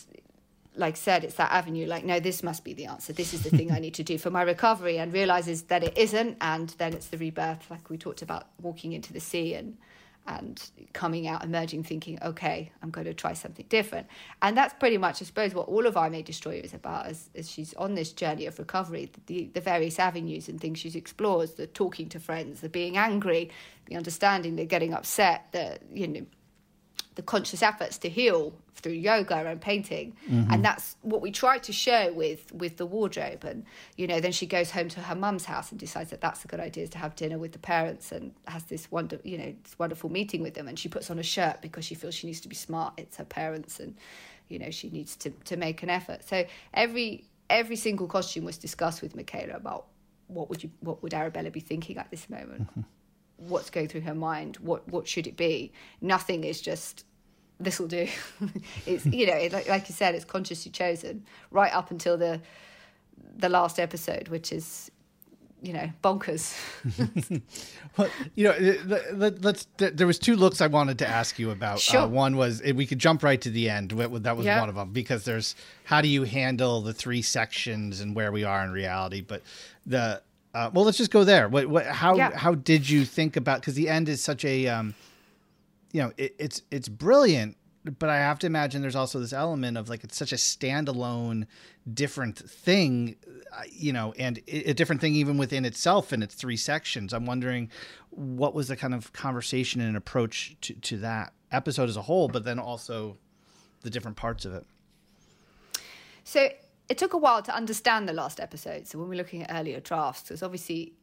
[0.75, 3.13] like said, it's that avenue, like, no, this must be the answer.
[3.13, 5.97] This is the thing I need to do for my recovery, and realizes that it
[5.97, 6.37] isn't.
[6.41, 9.77] And then it's the rebirth, like we talked about walking into the sea and
[10.27, 14.07] and coming out, emerging, thinking, okay, I'm going to try something different.
[14.41, 17.05] And that's pretty much, I suppose, what all of I May Destroy You is about
[17.05, 20.89] as, as she's on this journey of recovery, the, the various avenues and things she
[20.97, 23.51] explores, the talking to friends, the being angry,
[23.85, 26.25] the understanding, the getting upset, the, you know,
[27.15, 30.15] the conscious efforts to heal through yoga and painting.
[30.29, 30.51] Mm-hmm.
[30.51, 33.43] and that's what we try to show with with the wardrobe.
[33.43, 36.43] And you know then she goes home to her mum's house and decides that that's
[36.45, 39.37] a good idea is to have dinner with the parents and has this wonder you
[39.37, 40.67] know this wonderful meeting with them.
[40.67, 42.93] And she puts on a shirt because she feels she needs to be smart.
[42.97, 43.95] It's her parents and
[44.49, 46.27] you know she needs to to make an effort.
[46.27, 49.85] So every every single costume was discussed with Michaela about
[50.27, 52.63] what would you what would Arabella be thinking at this moment.
[52.63, 52.81] Mm-hmm
[53.37, 55.71] what's going through her mind what what should it be?
[56.01, 57.05] Nothing is just
[57.59, 58.07] this will do.
[58.85, 62.41] It's you know it, like, like you said it's consciously chosen right up until the
[63.37, 64.91] the last episode which is
[65.61, 66.55] you know bonkers.
[67.97, 68.75] Well you know
[69.13, 71.75] let, us there was two looks i wanted to ask you about.
[71.75, 72.01] Uh, sure.
[72.01, 74.59] Uh, one was we could jump right to the end that was yeah.
[74.59, 78.43] one of them because there's how do you handle the three sections and where we
[78.43, 79.21] are in reality?
[79.21, 79.43] But
[79.85, 80.21] the
[80.55, 81.49] uh, well, let's just go there.
[81.49, 82.33] What, what, how, yeah.
[82.33, 83.59] how did you think about?
[83.59, 84.95] Because the end is such a, um,
[85.91, 87.57] you know, it, it's it's brilliant,
[87.99, 91.45] but I have to imagine there's also this element of like it's such a standalone,
[91.93, 93.17] different thing,
[93.51, 97.13] uh, you know, and a different thing even within itself in its three sections.
[97.13, 97.69] I'm wondering
[98.11, 102.29] what was the kind of conversation and approach to to that episode as a whole,
[102.29, 103.17] but then also
[103.81, 104.65] the different parts of it.
[106.23, 106.47] So
[106.89, 108.87] it took a while to understand the last episode.
[108.87, 110.93] So when we're looking at earlier drafts, because obviously,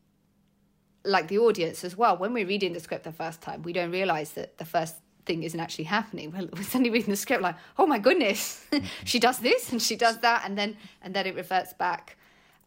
[1.04, 3.90] like the audience as well, when we're reading the script the first time, we don't
[3.90, 6.30] realize that the first thing isn't actually happening.
[6.32, 8.64] Well, we're suddenly reading the script like, oh my goodness,
[9.04, 12.16] she does this and she does that, and then and then it reverts back.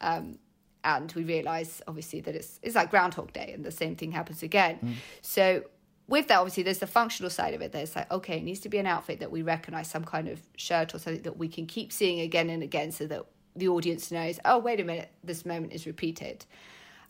[0.02, 0.40] Um,
[0.84, 4.44] and we realize obviously that it's it's like Groundhog Day, and the same thing happens
[4.44, 4.80] again.
[4.84, 4.94] Mm.
[5.22, 5.64] So
[6.08, 7.72] with that, obviously, there's the functional side of it.
[7.72, 10.40] There's like, okay, it needs to be an outfit that we recognize, some kind of
[10.56, 14.12] shirt or something that we can keep seeing again and again, so that the audience
[14.12, 16.46] knows, oh, wait a minute, this moment is repeated.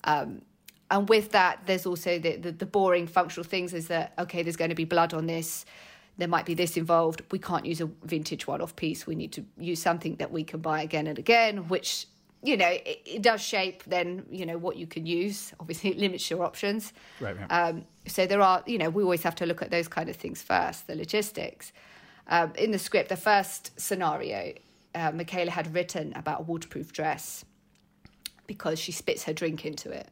[0.04, 0.44] Um,
[0.92, 4.56] and with that, there's also the, the, the boring functional things is that okay, there's
[4.56, 5.66] going to be blood on this.
[6.18, 7.24] There might be this involved.
[7.32, 9.06] We can't use a vintage one-off piece.
[9.06, 12.08] We need to use something that we can buy again and again, which
[12.46, 15.54] you know it, it does shape then you know what you can use.
[15.60, 16.94] Obviously, it limits your options.
[17.20, 17.38] Right.
[17.38, 17.48] right.
[17.48, 20.16] Um, so there are you know we always have to look at those kind of
[20.16, 21.72] things first, the logistics.
[22.28, 24.54] Um, in the script, the first scenario,
[24.96, 27.46] uh, Michaela had written about a waterproof dress
[28.48, 30.10] because she spits her drink into it.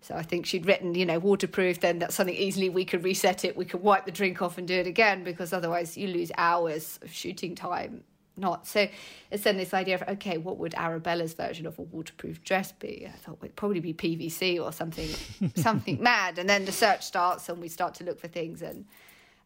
[0.00, 3.44] So I think she'd written, you know, waterproof, then that's something easily we could reset
[3.44, 3.56] it.
[3.56, 6.98] We could wipe the drink off and do it again because otherwise you lose hours
[7.02, 8.02] of shooting time.
[8.36, 8.88] Not so.
[9.30, 13.06] It's then this idea of okay, what would Arabella's version of a waterproof dress be?
[13.06, 15.08] I thought it'd probably be PVC or something,
[15.54, 16.38] something mad.
[16.38, 18.86] And then the search starts, and we start to look for things, and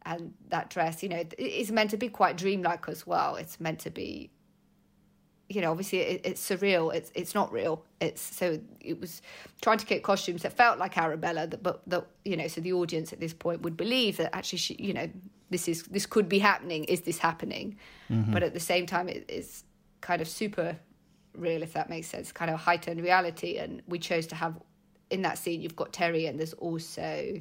[0.05, 3.35] and that dress, you know, is meant to be quite dreamlike as well.
[3.35, 4.31] It's meant to be
[5.49, 6.93] you know, obviously it, it's surreal.
[6.95, 7.85] It's it's not real.
[8.01, 9.23] It's so it was
[9.61, 13.13] trying to get costumes that felt like Arabella, but that you know, so the audience
[13.13, 15.09] at this point would believe that actually, she, you know,
[15.51, 16.85] this is this could be happening.
[16.85, 17.77] Is this happening?
[18.11, 18.33] Mm-hmm.
[18.33, 19.65] But at the same time, it is
[20.01, 20.79] kind of super
[21.35, 22.33] real, if that makes sense.
[22.33, 24.61] Kind of heightened reality, and we chose to have
[25.11, 25.61] in that scene.
[25.61, 27.41] You've got Terry, and there's also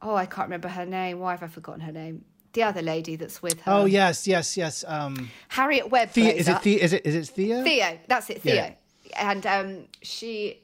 [0.00, 1.18] oh, I can't remember her name.
[1.18, 2.24] Why have I forgotten her name?
[2.52, 3.72] the other lady that's with her.
[3.72, 4.84] Oh yes, yes, yes.
[4.86, 6.10] Um, Harriet Webbe.
[6.10, 7.62] Thea, is it Thea, is it is it Thea?
[7.62, 8.54] Theo, that's it, Theo.
[8.54, 8.72] Yeah.
[9.16, 10.62] And um, she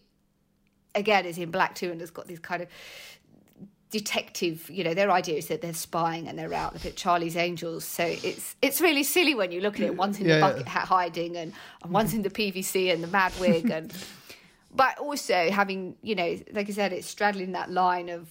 [0.94, 2.68] again is in black too, and has got these kind of
[3.94, 4.68] detective.
[4.68, 7.84] You know, their idea is that they're spying and they're out a bit Charlie's Angels.
[7.84, 9.96] So it's it's really silly when you look at it.
[9.96, 10.72] One's in yeah, the bucket yeah.
[10.72, 11.52] hat hiding, and,
[11.84, 13.94] and one's in the PVC and the mad wig, and
[14.74, 18.28] but also having you know, like I said, it's straddling that line of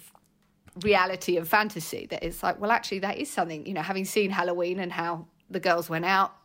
[0.82, 4.32] reality and fantasy that it's like, well, actually, that is something, you know, having seen
[4.32, 6.36] Halloween and how the girls went out,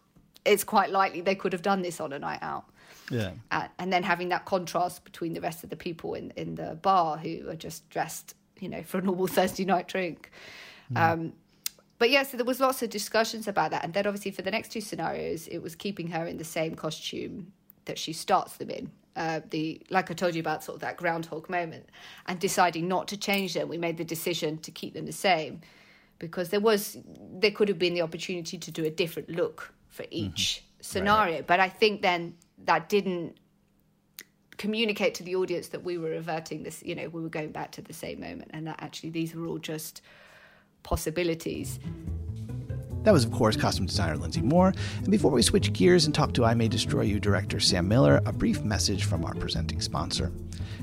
[0.45, 2.67] it's quite likely they could have done this on a night out.
[3.11, 3.33] Yeah.
[3.51, 6.79] Uh, and then having that contrast between the rest of the people in, in the
[6.83, 10.31] bar who are just dressed, you know, for a normal Thursday night drink.
[10.93, 11.13] Mm.
[11.13, 11.33] Um,
[11.99, 13.85] but yeah, so there was lots of discussions about that.
[13.85, 16.77] And then obviously for the next two scenarios, it was keeping her in the same
[16.77, 17.53] costume
[17.87, 20.97] that she starts them in uh, the like I told you about sort of that
[20.97, 21.89] groundhog moment,
[22.27, 25.61] and deciding not to change them, we made the decision to keep them the same,
[26.21, 26.97] because there was
[27.33, 30.27] there could have been the opportunity to do a different look for mm-hmm.
[30.27, 30.83] each mm-hmm.
[30.83, 31.47] scenario, right.
[31.47, 33.37] but I think then that didn't
[34.59, 37.73] communicate to the audience that we were reverting this, you know, we were going back
[37.73, 40.03] to the same moment, and that actually these were all just
[40.83, 41.79] possibilities.
[43.05, 44.75] That was, of course, costume designer Lynsey Moore.
[44.99, 48.21] And before we switch gears and talk to I May Destroy You director Sam Miller,
[48.27, 50.33] a brief message from our presenting sponsor.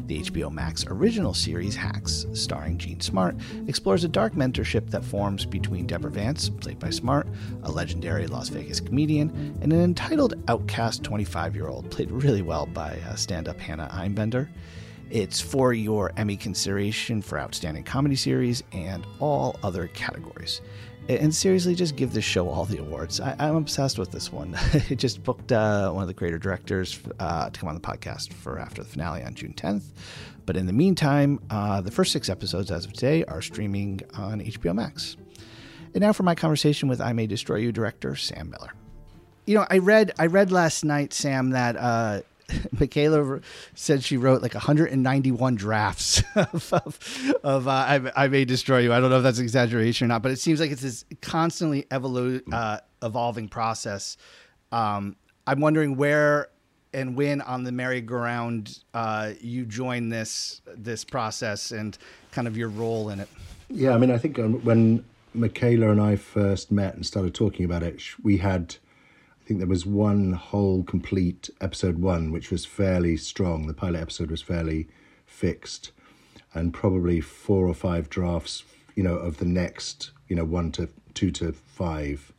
[0.08, 5.46] The HBO Max original series Hacks, starring Jean Smart, explores a dark mentorship that forms
[5.46, 7.28] between Deborah Vance, played by Smart,
[7.64, 12.68] a legendary Las Vegas comedian, and an entitled outcast 25 year old, played really well
[12.68, 14.48] by uh, stand up Hannah Einbender.
[15.10, 20.62] It's for your Emmy consideration for Outstanding Comedy Series and all other categories
[21.08, 23.20] and seriously, just give this show all the awards.
[23.20, 24.58] I, am obsessed with this one.
[24.90, 28.34] it just booked uh, one of the creator directors uh, to come on the podcast
[28.34, 29.84] for after the finale on June 10th.
[30.46, 34.42] But in the meantime, uh, the first six episodes as of today are streaming on
[34.42, 35.18] HBO Max.
[35.94, 38.74] And now for my conversation with I May Destroy You director Sam Miller.
[39.46, 42.22] You know, I read I read last night, Sam, that uh,
[42.80, 43.40] Michaela
[43.74, 48.94] said she wrote like 191 drafts of, of, of uh, I, I, May Destroy You.
[48.94, 51.84] I don't know if that's exaggeration or not, but it seems like it's this constantly
[51.84, 54.18] evolu- uh, evolving process.
[54.72, 55.16] Um,
[55.48, 56.50] I'm wondering where
[56.94, 61.98] and when on the merry-go-round uh, you join this this process and
[62.32, 63.28] kind of your role in it.
[63.70, 65.04] Yeah, I mean, I think um, when
[65.34, 68.78] Michaela and I first met and started talking about it, we had
[69.46, 73.68] I think there was one whole complete episode one, which was fairly strong.
[73.68, 74.88] The pilot episode was fairly
[75.28, 75.92] fixed,
[76.56, 78.64] and probably four or five drafts,
[78.96, 82.34] you know, of the next, you know, one to two to five.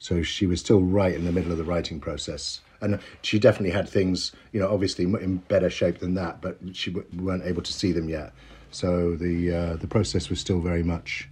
[0.00, 3.70] So she was still right in the middle of the writing process, and she definitely
[3.70, 7.72] had things, you know, obviously in better shape than that, but she weren't able to
[7.72, 8.32] see them yet.
[8.72, 11.28] So the uh, the process was still very much,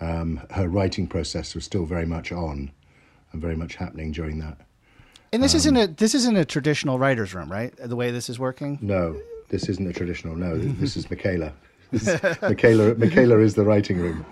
[0.00, 2.70] um, her writing process was still very much on
[3.32, 4.58] and very much happening during that.
[5.32, 7.72] And this um, isn't a this isn't a traditional writer's room, right?
[7.76, 8.78] The way this is working.
[8.80, 10.34] No, this isn't a traditional.
[10.34, 11.52] No, this is Michaela.
[11.92, 14.24] This is, Michaela, Michaela is the writing room,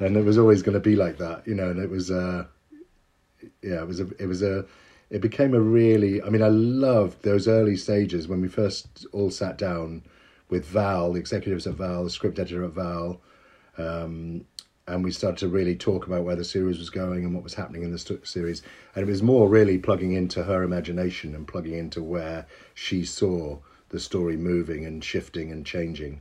[0.00, 1.70] and it was always going to be like that, you know.
[1.70, 2.44] And it was, uh,
[3.62, 4.66] yeah, it was a, it was a,
[5.08, 6.20] it became a really.
[6.20, 10.02] I mean, I loved those early stages when we first all sat down
[10.50, 13.22] with Val, the executives at Val, the script editor at Val,
[13.78, 14.44] um,
[14.86, 17.54] and we started to really talk about where the series was going and what was
[17.54, 18.62] happening in the st- series.
[18.94, 23.58] And it was more really plugging into her imagination and plugging into where she saw
[23.88, 26.20] the story moving and shifting and changing.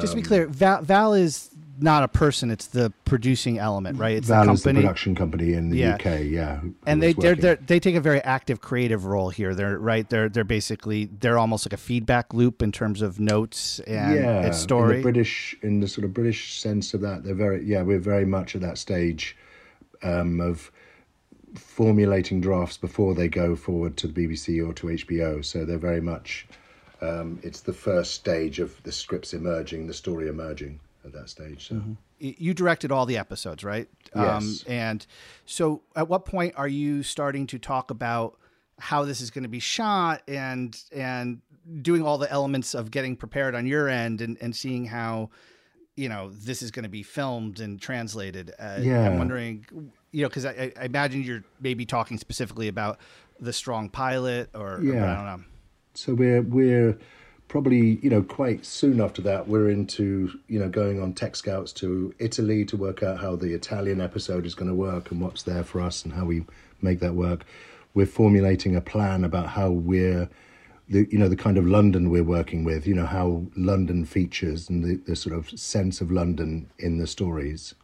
[0.00, 4.16] Just to be clear, Val, Val is not a person; it's the producing element, right?
[4.16, 4.82] It's Val the is the company.
[4.84, 5.94] production company in the Yeah.
[5.94, 6.60] UK, yeah.
[6.86, 9.54] and they they're, they're, they take a very active creative role here.
[9.54, 10.08] They're right.
[10.08, 14.40] They're they're basically they're almost like a feedback loop in terms of notes and yeah,
[14.42, 14.96] its In story.
[14.98, 17.82] the British, in the sort of British sense of that, they're very yeah.
[17.82, 19.36] We're very much at that stage
[20.02, 20.70] um, of
[21.54, 25.44] formulating drafts before they go forward to the BBC or to HBO.
[25.44, 26.46] So they're very much.
[27.02, 31.68] Um, it's the first stage of the scripts emerging, the story emerging at that stage.
[31.68, 31.74] So.
[32.20, 33.88] Y- you directed all the episodes, right?
[34.14, 34.62] Yes.
[34.68, 35.04] and
[35.44, 38.38] so, at what point are you starting to talk about
[38.78, 41.40] how this is going to be shot and and
[41.82, 45.30] doing all the elements of getting prepared on your end and and seeing how
[45.96, 48.52] you know this is going to be filmed and translated?
[48.58, 49.06] Uh, Yeah.
[49.08, 49.66] I'm wondering,
[50.12, 52.98] you know, because I, I imagine you're maybe talking specifically about
[53.40, 55.12] the strong pilot, or, or Yeah.
[55.12, 55.44] I don't know.
[55.94, 56.98] So we're we're
[57.48, 61.72] probably you know quite soon after that we're into you know going on tech scouts
[61.72, 65.42] to Italy to work out how the Italian episode is going to work and what's
[65.42, 66.44] there for us and how we
[66.80, 67.44] make that work.
[67.94, 70.28] We're formulating a plan about how we're
[70.88, 72.86] the you know the kind of London we're working with.
[72.86, 77.06] You know how London features and the, the sort of sense of London in the
[77.06, 77.74] stories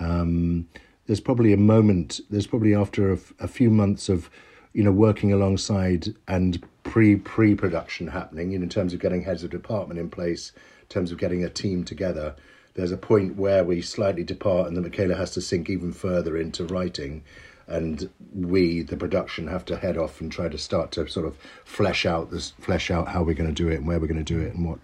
[0.00, 0.68] Um,
[1.06, 4.30] there's probably a moment there's probably after a, a few months of
[4.72, 9.44] you know working alongside and pre pre production happening You in terms of getting heads
[9.44, 12.34] of department in place in terms of getting a team together
[12.74, 16.36] there's a point where we slightly depart and then Michaela has to sink even further
[16.36, 17.22] into writing.
[17.68, 21.36] And we the production have to head off and try to start to sort of
[21.64, 24.22] flesh out this flesh out how we're going to do it and where we're going
[24.22, 24.80] to do it and what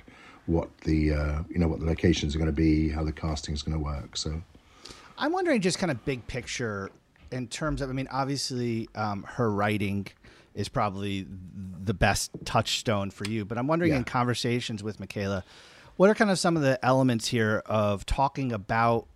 [0.46, 3.52] what the uh, you know what the locations are going to be how the casting
[3.52, 4.42] is going to work so.
[5.18, 6.92] I'm wondering just kind of big picture
[7.32, 10.06] in terms of, I mean, obviously um, her writing
[10.54, 11.26] is probably
[11.84, 13.98] the best touchstone for you, but I'm wondering Yeah.
[13.98, 15.44] in conversations with Michaela,
[15.96, 19.06] what are kind of some of the elements here of talking about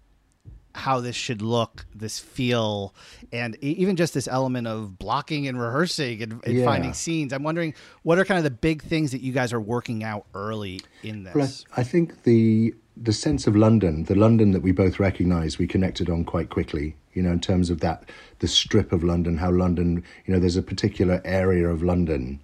[0.74, 2.94] how this should look, this feel,
[3.30, 6.64] and even just this element of blocking and rehearsing and, and Yeah.
[6.64, 7.32] finding scenes.
[7.32, 10.24] I'm wondering what are kind of the big things that you guys are working out
[10.34, 11.34] early in this.
[11.34, 15.66] Well, I think the the sense of London, the London that we both recognise, we
[15.66, 16.94] connected on quite quickly.
[17.14, 18.04] You know, in terms of that,
[18.38, 22.40] the strip of London, how London, you know, there's a particular area of London,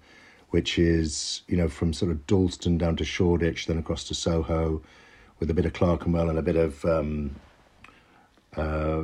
[0.49, 4.81] which is you know from sort of Dalston down to Shoreditch, then across to Soho,
[5.39, 7.35] with a bit of Clerkenwell and a bit of um,
[8.57, 9.03] uh,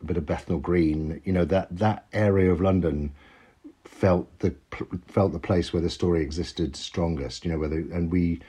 [0.00, 1.20] a bit of Bethnal Green.
[1.24, 3.12] You know that that area of London
[3.84, 4.54] felt the
[5.06, 7.44] felt the place where the story existed strongest.
[7.44, 8.40] You know, whether and we,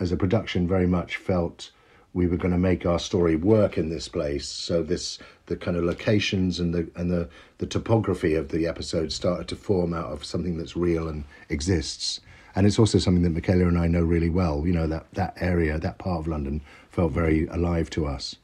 [0.00, 1.70] as a production, very much felt
[2.14, 4.48] we were going to make our story work in this place.
[4.48, 9.12] So this the kind of locations and the and the the topography of the episode
[9.12, 12.20] started to form out of something that's real and exists.
[12.56, 14.66] And it's also something that Michaela and I know really well.
[14.66, 18.36] You know that that area, that part of London, felt very alive to us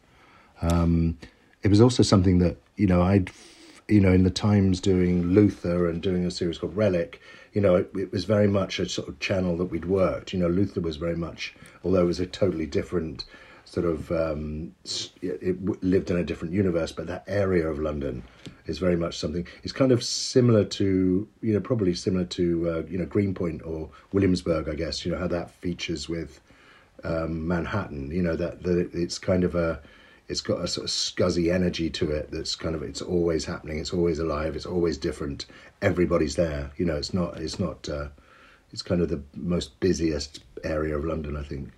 [0.62, 1.18] um,
[1.62, 3.30] it was also something that you know I'd
[3.88, 7.20] you know in the times doing Luther and doing a series called Relic
[7.52, 10.38] you know it, it was very much a sort of channel that we'd worked you
[10.38, 11.54] know Luther was very much
[11.84, 13.24] although it was a totally different
[13.70, 14.74] sort of um,
[15.22, 18.22] it, lived in a different universe but that area of London
[18.66, 22.82] is very much something it's kind of similar to you know probably similar to uh,
[22.88, 26.40] you know Greenpoint or Williamsburg I guess you know how that features with
[27.04, 28.10] um, Manhattan.
[28.10, 29.80] You know that, that it's kind of a,
[30.28, 32.30] it's got a sort of scuzzy energy to it.
[32.30, 33.78] That's kind of it's always happening.
[33.78, 34.56] It's always alive.
[34.56, 35.46] It's always different.
[35.82, 36.72] Everybody's there.
[36.76, 37.36] You know, it's not.
[37.38, 37.88] It's not.
[37.88, 38.08] Uh,
[38.72, 41.70] it's kind of the most busiest area of London, I think.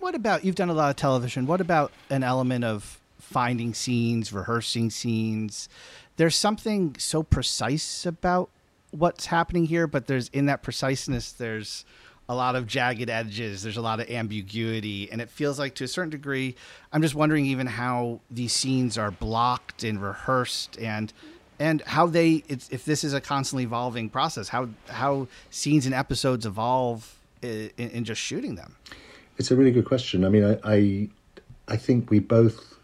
[0.00, 1.46] What about you've done a lot of television?
[1.46, 5.68] What about an element of finding scenes, rehearsing scenes?
[6.16, 8.48] There's something so precise about
[8.92, 11.84] what's happening here, but there's in that preciseness there's
[12.30, 15.84] a lot of jagged edges, there's a lot of ambiguity, and it feels like to
[15.84, 16.56] a certain degree
[16.94, 21.12] I'm just wondering even how these scenes are blocked and rehearsed and
[21.58, 26.46] and how they if this is a constantly evolving process, how how scenes and episodes
[26.46, 28.76] evolve eh, in, in just shooting them.
[29.40, 30.26] It's a really good question.
[30.26, 31.08] I mean, I, I,
[31.66, 32.76] I think we both,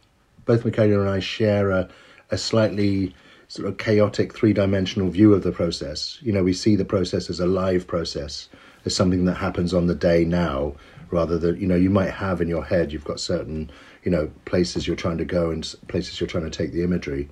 [0.47, 1.87] both Michaela and I share a,
[2.31, 3.15] a slightly
[3.49, 6.17] sort of chaotic three-dimensional view of the process.
[6.23, 8.49] You know, we see the process as a live process,
[8.87, 10.75] as something that happens on the day now,
[11.11, 13.71] rather than you know you might have in your head you've got certain
[14.03, 17.29] you know places you're trying to go and places you're trying to take the imagery,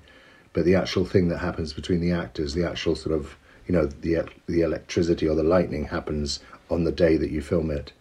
[0.53, 3.87] but the actual thing that happens between the actors, the actual sort of you know
[3.87, 7.91] the the electricity or the lightning happens on the day that you film it.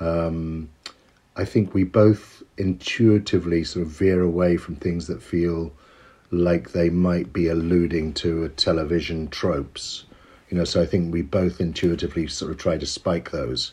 [0.00, 0.70] Um,
[1.36, 5.72] I think we both intuitively sort of veer away from things that feel
[6.30, 10.04] like they might be alluding to a television tropes.
[10.48, 13.72] You know, so I think we both intuitively sort of try to spike those.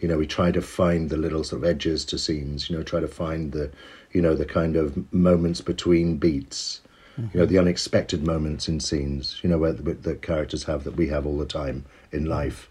[0.00, 2.68] You know, we try to find the little sort of edges to scenes.
[2.68, 3.70] You know, try to find the,
[4.12, 6.80] you know, the kind of moments between beats.
[7.18, 7.28] Mm-hmm.
[7.32, 9.40] You know, the unexpected moments in scenes.
[9.42, 12.70] You know, where the, the characters have that we have all the time in life,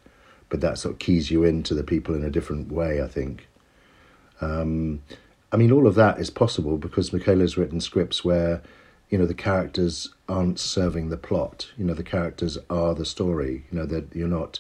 [0.54, 3.02] but that sort of keys you into the people in a different way.
[3.02, 3.48] I think.
[4.40, 5.02] Um,
[5.52, 8.62] I mean, all of that is possible because Michaela's written scripts where,
[9.10, 11.72] you know, the characters aren't serving the plot.
[11.76, 13.66] You know, the characters are the story.
[13.72, 14.60] You know that you're not,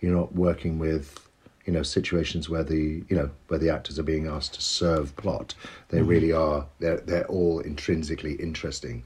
[0.00, 1.28] you're not working with,
[1.66, 5.16] you know, situations where the, you know, where the actors are being asked to serve
[5.16, 5.56] plot.
[5.88, 6.06] They mm-hmm.
[6.06, 6.66] really are.
[6.78, 9.02] They're they're all intrinsically interesting.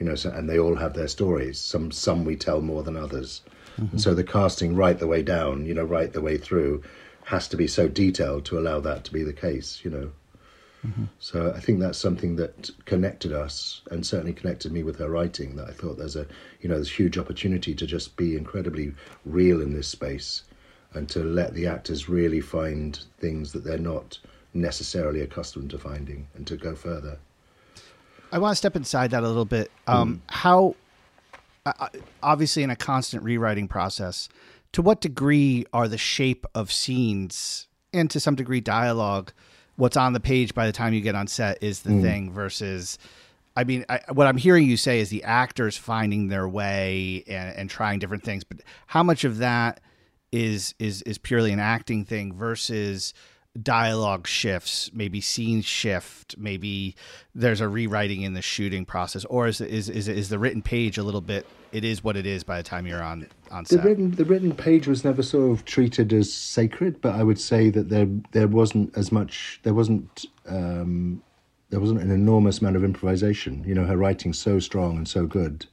[0.00, 1.58] You know, so, and they all have their stories.
[1.60, 3.42] Some some we tell more than others.
[3.76, 3.92] Mm-hmm.
[3.92, 6.82] And so the casting right the way down, you know, right the way through,
[7.24, 9.80] has to be so detailed to allow that to be the case.
[9.84, 10.10] You know.
[10.86, 11.04] Mm-hmm.
[11.18, 15.56] So I think that's something that connected us, and certainly connected me with her writing.
[15.56, 16.26] That I thought there's a,
[16.60, 18.92] you know, there's huge opportunity to just be incredibly
[19.24, 20.42] real in this space,
[20.94, 24.18] and to let the actors really find things that they're not
[24.54, 27.18] necessarily accustomed to finding, and to go further.
[28.32, 29.70] I want to step inside that a little bit.
[29.86, 30.20] Um, mm.
[30.32, 30.74] How,
[32.22, 34.28] obviously, in a constant rewriting process,
[34.72, 39.32] to what degree are the shape of scenes and to some degree dialogue
[39.76, 42.02] what's on the page by the time you get on set is the mm.
[42.02, 42.98] thing versus
[43.58, 47.56] I mean, I, what I'm hearing you say is the actors finding their way and,
[47.56, 49.80] and, trying different things, but how much of that
[50.30, 53.14] is is is purely an acting thing versus
[53.62, 56.94] dialogue shifts, maybe scenes shift, maybe
[57.34, 60.98] there's a rewriting in the shooting process, or is is is, is the written page
[60.98, 61.46] a little bit?
[61.72, 63.82] It is what it is by the time you're on on set.
[63.82, 67.40] The written the written page was never sort of treated as sacred, but I would
[67.40, 70.26] say that there there wasn't as much there wasn't.
[70.46, 71.22] Um,
[71.68, 73.64] there wasn't an enormous amount of improvisation.
[73.66, 75.66] You know, her writing's so strong and so good.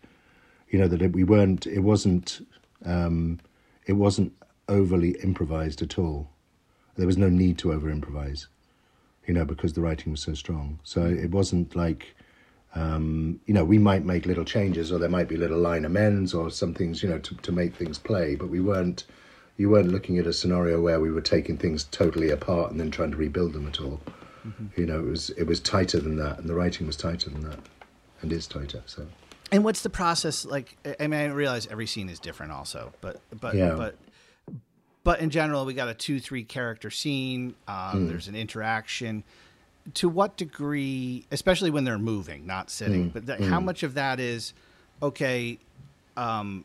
[0.70, 1.68] You know that it, we weren't.
[1.68, 2.46] It wasn't.
[2.84, 3.40] Um,
[3.86, 4.34] it wasn't
[4.68, 6.33] overly improvised at all.
[6.98, 8.48] There was no need to over improvise,
[9.28, 10.80] you know, because the writing was so strong.
[10.84, 12.16] So it wasn't like,
[12.76, 16.34] um, you know, we might make little changes or there might be little line amends
[16.34, 19.06] or some things, you know, to, to make things play, but we weren't,
[19.58, 22.92] you weren't looking at a scenario where we were taking things totally apart and then
[22.92, 24.02] trying to rebuild them at all.
[24.48, 24.80] Mm-hmm.
[24.80, 27.44] You know, it was it was tighter than that, and the writing was tighter than
[27.50, 27.60] that,
[28.22, 28.84] and is tighter.
[28.86, 29.08] So.
[29.52, 30.76] And what's the process like?
[31.00, 33.76] I mean, I realize every scene is different, also, but but yeah.
[33.76, 33.96] but
[35.04, 37.56] but in general, we got a two, three character scene.
[37.68, 38.10] Um, mm.
[38.10, 39.24] There's an interaction.
[39.96, 43.14] To what degree, especially when they're moving, not sitting, mm.
[43.14, 43.50] but mm.
[43.50, 44.54] how much of that is
[45.02, 45.60] okay?
[46.16, 46.64] Um,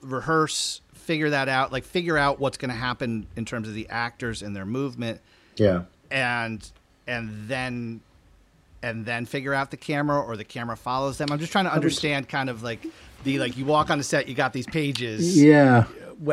[0.00, 3.86] rehearse, figure that out, like figure out what's going to happen in terms of the
[3.90, 5.20] actors and their movement.
[5.56, 6.66] Yeah, and
[7.06, 8.00] and then
[8.82, 11.30] and then figure out the camera or the camera follows them.
[11.30, 12.86] I'm just trying to understand kind of like
[13.24, 15.36] the like you walk on the set, you got these pages.
[15.36, 15.84] Yeah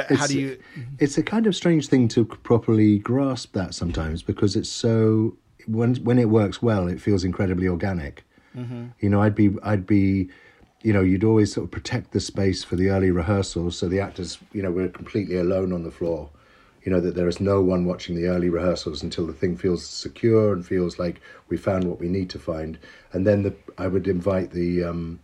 [0.10, 0.60] how do you?
[1.00, 5.96] It's a kind of strange thing to properly grasp that sometimes because it's so when
[5.98, 8.24] when it works well, it feels incredibly organic.
[8.56, 8.86] Mm-hmm.
[9.00, 10.30] You know, I'd be I'd be
[10.86, 14.00] you know, you'd always sort of protect the space for the early rehearsals so the
[14.00, 16.30] actors, you know, we're completely alone on the floor.
[16.84, 19.84] You know, that there is no one watching the early rehearsals until the thing feels
[19.84, 21.20] secure and feels like
[21.50, 22.78] we found what we need to find.
[23.14, 25.20] And then the, I would invite the, um,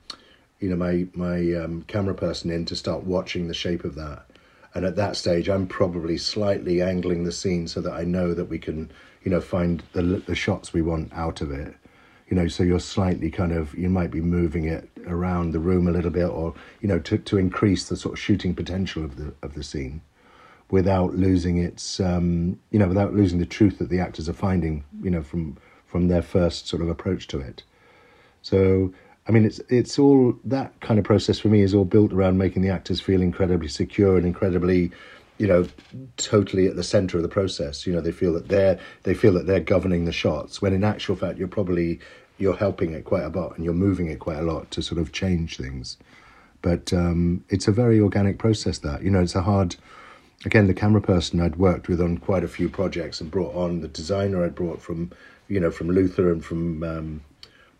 [0.59, 4.25] you know, my, my um, camera person in to start watching the shape of that.
[4.73, 8.45] And at that stage, I'm probably slightly angling the scene so that I know that
[8.45, 8.91] we can,
[9.23, 11.75] you know, find the the shots we want out of it.
[12.29, 15.87] You know, so you're slightly kind of you might be moving it around the room
[15.87, 19.17] a little bit, or you know, to to increase the sort of shooting potential of
[19.17, 20.01] the of the scene,
[20.69, 24.85] without losing its, um, you know, without losing the truth that the actors are finding,
[25.03, 27.63] you know, from from their first sort of approach to it.
[28.41, 28.93] So
[29.27, 32.37] I mean, it's it's all that kind of process for me is all built around
[32.37, 34.91] making the actors feel incredibly secure and incredibly,
[35.37, 35.67] you know,
[36.17, 37.85] totally at the center of the process.
[37.85, 40.61] You know, they feel that they're they feel that they're governing the shots.
[40.61, 41.99] When in actual fact, you're probably
[42.39, 44.99] you're helping it quite a lot and you're moving it quite a lot to sort
[44.99, 45.97] of change things.
[46.63, 48.79] But um, it's a very organic process.
[48.79, 49.75] That you know, it's a hard.
[50.43, 53.81] Again, the camera person I'd worked with on quite a few projects and brought on
[53.81, 55.11] the designer I'd brought from,
[55.47, 57.21] you know, from Luther and from um,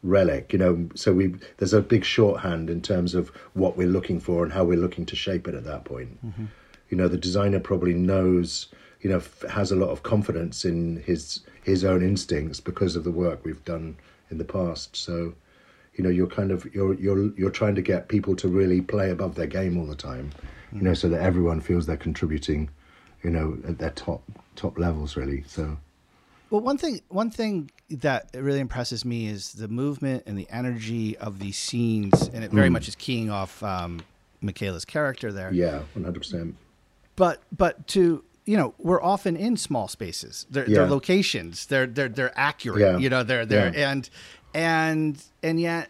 [0.04, 4.20] relic you know so we there's a big shorthand in terms of what we're looking
[4.20, 6.46] for and how we're looking to shape it at that point mm-hmm.
[6.90, 8.68] you know the designer probably knows
[9.02, 13.12] you know has a lot of confidence in his his own instincts because of the
[13.12, 13.96] work we've done
[14.32, 15.34] in the past so
[15.96, 19.10] you know you're kind of you're you're you're trying to get people to really play
[19.10, 20.32] above their game all the time,
[20.72, 22.70] you know, so that everyone feels they're contributing,
[23.24, 24.24] you know, at their top
[24.56, 25.44] top levels really.
[25.48, 25.78] So
[26.52, 31.18] Well, one thing one thing that really impresses me is the movement and the energy
[31.18, 34.02] of these scenes, and it very much is keying off um,
[34.42, 35.52] Michaela's character there.
[35.54, 36.56] yeah, one hundred percent.
[37.16, 40.46] But but to you know, we're often in small spaces.
[40.50, 40.80] They're, Yeah.
[40.80, 41.68] they're locations.
[41.68, 42.82] They're they're they're accurate.
[42.82, 42.98] Yeah.
[42.98, 43.92] You know, they're they're Yeah.
[43.92, 44.10] and
[44.54, 45.90] and and yet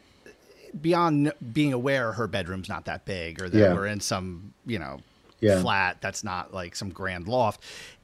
[0.80, 3.74] beyond being aware her bedroom's not that big or that Yeah.
[3.74, 4.99] we're in some you know
[5.41, 5.59] Yeah.
[5.62, 7.62] flat that's not like some grand loft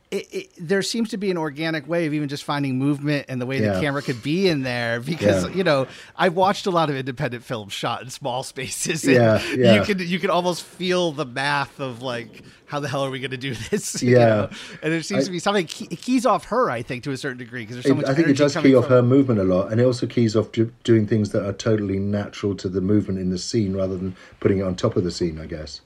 [0.10, 3.42] it, it, there seems to be an organic way of even just finding movement and
[3.42, 3.74] the way Yeah.
[3.74, 5.54] the camera could be in there because Yeah.
[5.56, 9.04] you know I've watched a lot of independent films shot in small spaces.
[9.04, 9.76] And Yeah, yeah.
[9.76, 13.20] You can you can almost feel the math of like how the hell are we
[13.20, 14.02] going to do this?
[14.02, 14.26] you Yeah.
[14.28, 14.50] know?
[14.82, 16.70] and it seems I- to be something key, keys off her.
[16.72, 18.06] I think to a certain degree because there's so much.
[18.06, 20.36] I think it does key off from- her movement a lot, and it also keys
[20.38, 23.98] off do, doing things that are totally natural to the movement in the scene, rather
[23.98, 25.38] than putting it on top of the scene.
[25.40, 25.82] I guess,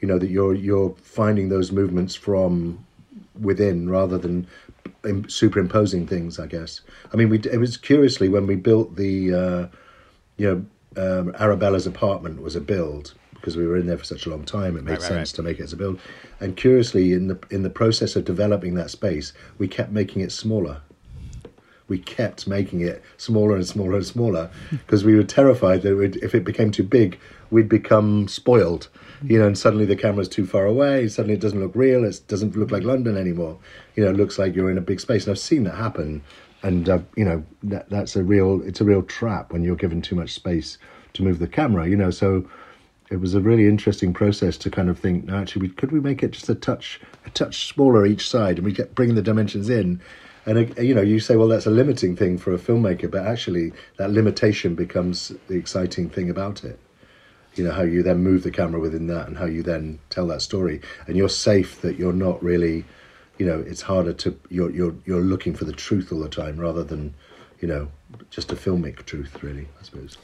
[0.00, 2.84] you know, that you're you're finding those movements from
[3.40, 4.46] within rather than
[5.28, 6.38] superimposing things.
[6.38, 6.80] I guess.
[7.12, 9.66] I mean, we it was curiously when we built the, uh,
[10.36, 10.46] you
[10.96, 14.30] know, um, Arabella's apartment was a build because we were in there for such a
[14.30, 14.76] long time.
[14.76, 15.36] It made Right, right, sense right.
[15.36, 15.98] to make it as a build.
[16.40, 20.32] And curiously, in the in the process of developing that space, we kept making it
[20.32, 20.82] smaller
[21.90, 26.16] we kept making it smaller and smaller and smaller because we were terrified that we'd,
[26.22, 27.18] if it became too big,
[27.50, 28.88] we'd become spoiled.
[29.22, 31.08] You know, and suddenly the camera's too far away.
[31.08, 32.04] Suddenly it doesn't look real.
[32.04, 33.58] It doesn't look like London anymore.
[33.94, 35.26] You know, it looks like you're in a big space.
[35.26, 36.22] And I've seen that happen.
[36.62, 38.62] And uh, you know, that that's a real.
[38.62, 40.78] It's a real trap when you're given too much space
[41.14, 41.88] to move the camera.
[41.88, 42.48] You know, so
[43.10, 45.24] it was a really interesting process to kind of think.
[45.24, 48.58] No, actually, we, could we make it just a touch, a touch smaller each side,
[48.58, 50.00] and we get bring the dimensions in.
[50.46, 53.26] And uh, you know, you say, well, that's a limiting thing for a filmmaker, but
[53.26, 56.78] actually, that limitation becomes the exciting thing about it.
[57.56, 60.26] You know how you then move the camera within that, and how you then tell
[60.28, 62.84] that story, and you're safe that you're not really,
[63.38, 66.58] you know, it's harder to you're you're you're looking for the truth all the time
[66.58, 67.14] rather than,
[67.60, 67.88] you know,
[68.30, 69.68] just a filmic truth, really.
[69.80, 70.16] I suppose.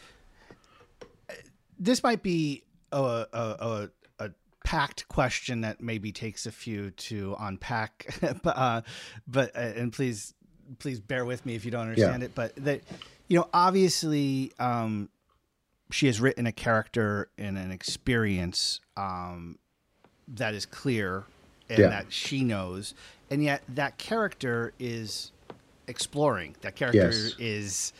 [1.79, 2.63] this might be
[2.93, 4.31] a, a, a, a
[4.65, 8.07] packed question that maybe takes a few to unpack,
[8.43, 8.83] but uh,
[9.27, 10.33] but uh, and please
[10.79, 12.27] please bear with me if you don't understand Yeah.
[12.27, 12.35] it.
[12.35, 12.83] But that
[13.29, 15.09] you know, obviously, um,
[15.91, 19.59] she has written a character and an experience um,
[20.29, 21.25] that is clear
[21.69, 21.89] and Yeah.
[21.89, 22.95] that she knows,
[23.31, 25.33] and yet that character is
[25.89, 26.57] exploring.
[26.63, 27.35] That character Yes.
[27.39, 27.93] is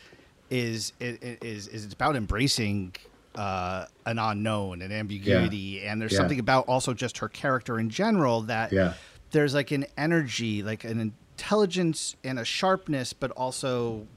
[0.49, 2.95] is is is it's about embracing
[3.35, 6.17] uh, an unknown, an ambiguity, and there's Yeah.
[6.19, 8.93] something about also just her character in general that Yeah.
[9.31, 10.99] there's like an energy, like an
[11.37, 14.07] intelligence and a sharpness, but also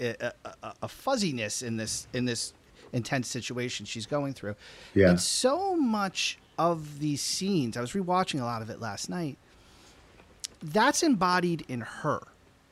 [0.00, 0.32] a, a,
[0.62, 2.54] a- a fuzziness in this in this
[2.92, 4.54] intense situation she's going through.
[4.94, 5.10] Yeah.
[5.10, 9.36] And so much of these scenes, I was rewatching a lot of it last night.
[10.62, 12.20] That's embodied in her.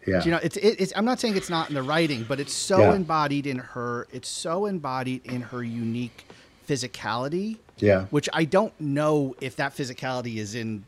[0.07, 0.23] Yeah.
[0.25, 0.93] You know, it's, it, it's.
[0.97, 2.95] I'm not saying it's not in the writing, but it's so Yeah.
[2.95, 4.07] embodied in her.
[4.13, 6.27] It's so embodied in her unique
[6.69, 7.59] physicality.
[7.79, 8.05] Yeah.
[8.07, 10.85] Which I don't know if that physicality is in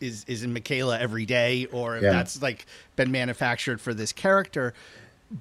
[0.00, 2.12] is is in Michaela every day, or if Yeah.
[2.12, 2.64] that's like
[2.96, 4.72] been manufactured for this character.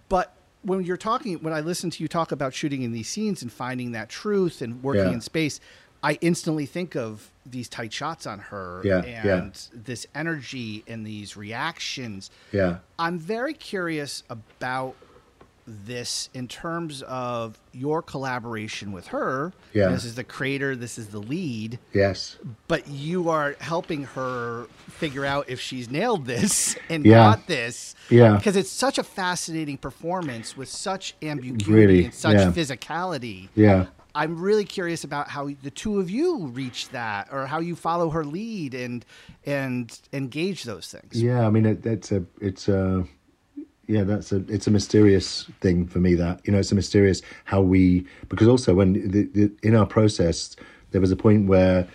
[0.09, 3.41] But when you're talking, when I listen to you talk about shooting in these scenes
[3.41, 5.13] and finding that truth and working Yeah.
[5.13, 5.59] in space,
[6.01, 9.79] I instantly think of these tight shots on her Yeah, and yeah.
[9.83, 12.29] this energy and these reactions.
[12.51, 12.77] Yeah.
[12.97, 14.95] I'm very curious about
[15.85, 19.53] this in terms of your collaboration with her.
[19.73, 19.89] Yeah.
[19.89, 22.37] This is the creator, this is the lead, Yes.
[22.67, 27.17] but you are helping her figure out if she's nailed this and Yeah.
[27.35, 27.95] got this.
[28.09, 28.35] Yeah.
[28.37, 32.51] Because it's such a fascinating performance with such ambiguity Really, and such yeah.
[32.51, 33.49] physicality.
[33.55, 33.85] Yeah.
[34.15, 38.09] I'm really curious about how the two of you reach that, or how you follow
[38.09, 39.05] her lead and
[39.45, 41.21] and engage those things.
[41.21, 43.05] Yeah, I mean it, it's a it's a
[43.89, 47.21] yeah that's a it's a mysterious thing for me that you know it's a mysterious
[47.45, 50.55] how we because also when the, the, in our process
[50.91, 51.87] there was a point where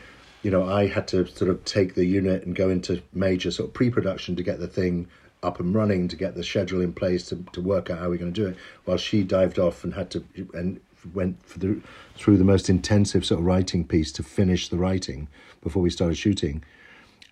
[0.43, 3.69] you know I had to sort of take the unit and go into major sort
[3.69, 5.07] of pre-production to get the thing
[5.45, 8.19] up and running to get the schedule in place to, to work out how we're
[8.19, 10.81] going to do it while she dived off and had to and
[11.13, 11.81] went the,
[12.17, 15.29] through the most intensive sort of writing piece to finish the writing
[15.63, 16.65] before we started shooting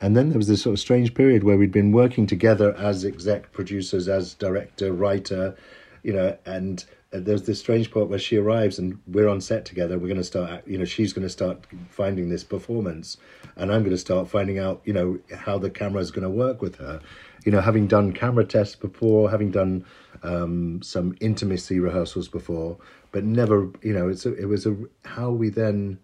[0.03, 3.05] and then there was this sort of strange period where we'd been working together as
[3.05, 5.57] exec producers, as director, writer,
[6.03, 9.64] you know, and uh, there's this strange part where she arrives and we're on set
[9.64, 9.98] together.
[9.98, 13.16] We're going to start, you know, she's going to start finding this performance,
[13.57, 16.30] and I'm going to start finding out, you know, how the camera is going to
[16.30, 17.00] work with her.
[17.44, 19.84] you know, having done camera tests before, having done
[20.22, 22.76] um, some intimacy rehearsals before,
[23.11, 25.98] but never, you know, it's a, it was a how we then,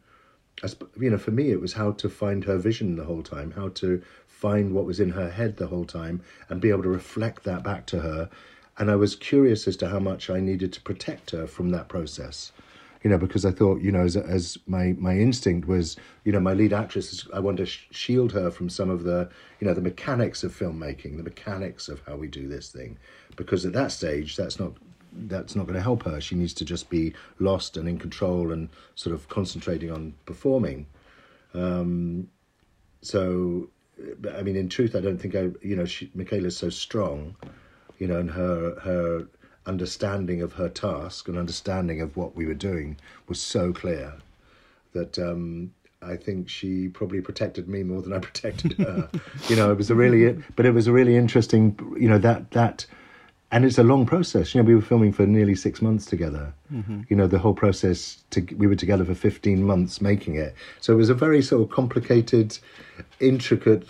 [0.98, 3.68] you know, for me it was how to find her vision the whole time, how
[3.70, 7.44] to find what was in her head the whole time, and be able to reflect
[7.44, 8.30] that back to her.
[8.78, 11.88] And I was curious as to how much I needed to protect her from that
[11.88, 12.52] process
[13.02, 16.40] you know, because I thought, you know, as, as my, my instinct was, you know,
[16.40, 19.30] my lead actress, I want to shield her from some of the,
[19.60, 22.98] you know, the mechanics of filmmaking, the mechanics of how we do this thing,
[23.36, 24.72] because at that stage, that's not
[25.12, 26.20] that's not going to help her.
[26.20, 30.86] She needs to just be lost and in control and sort of concentrating on performing.
[31.54, 32.28] Um,
[33.02, 33.68] so,
[34.34, 37.36] I mean, in truth, I don't think I, you know, she, Michaela's so strong,
[37.98, 39.26] you know, and her her
[39.66, 42.96] understanding of her task and understanding of what we were doing
[43.28, 44.14] was so clear
[44.94, 49.08] that um, I think she probably protected me more than I protected her.
[49.48, 52.50] you know, it was a really, but it was a really interesting, you know, that
[52.52, 52.86] that,
[53.50, 54.54] and it's a long process.
[54.54, 56.52] You know, we were filming for nearly six months together.
[56.72, 57.02] Mm-hmm.
[57.08, 58.22] You know, the whole process.
[58.30, 61.62] To, we were together for fifteen months making it, so it was a very sort
[61.62, 62.58] of complicated,
[63.20, 63.88] intricate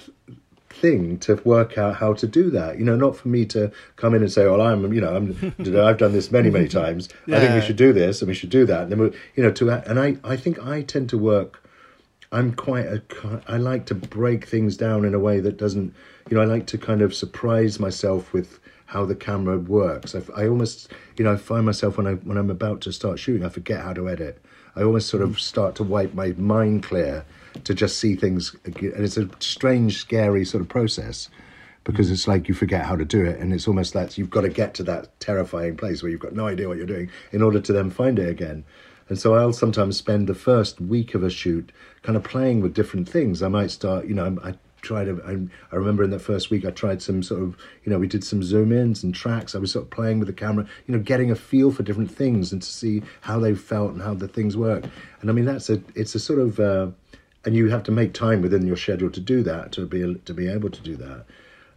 [0.70, 2.78] thing to work out how to do that.
[2.78, 5.54] You know, not for me to come in and say, "Well, I'm, you know, I'm,
[5.58, 7.08] I've done this many, many times.
[7.26, 7.36] Yeah.
[7.36, 9.42] I think we should do this and we should do that." And then, we, you
[9.42, 11.64] know, to and I, I think I tend to work.
[12.30, 13.02] I'm quite a.
[13.48, 15.94] I like to break things down in a way that doesn't.
[16.30, 20.14] You know, I like to kind of surprise myself with how the camera works.
[20.14, 23.18] I, I almost, you know, I find myself when I when I'm about to start
[23.18, 24.42] shooting, I forget how to edit.
[24.74, 27.26] I almost sort of start to wipe my mind clear
[27.64, 28.56] to just see things.
[28.64, 31.28] And it's a strange, scary sort of process
[31.84, 32.12] because mm.
[32.12, 33.38] it's like you forget how to do it.
[33.38, 36.34] And it's almost that you've got to get to that terrifying place where you've got
[36.34, 38.64] no idea what you're doing in order to then find it again.
[39.10, 41.72] And so I'll sometimes spend the first week of a shoot
[42.02, 43.42] kind of playing with different things.
[43.42, 47.02] I might start, you know, I tried, I remember in that first week I tried
[47.02, 49.54] some sort of, you know, we did some zoom ins and tracks.
[49.54, 52.10] I was sort of playing with the camera, you know, getting a feel for different
[52.10, 54.84] things and to see how they felt and how the things work.
[55.20, 56.88] And I mean, that's a, it's a sort of, uh,
[57.44, 60.34] and you have to make time within your schedule to do that to be to
[60.34, 61.24] be able to do that.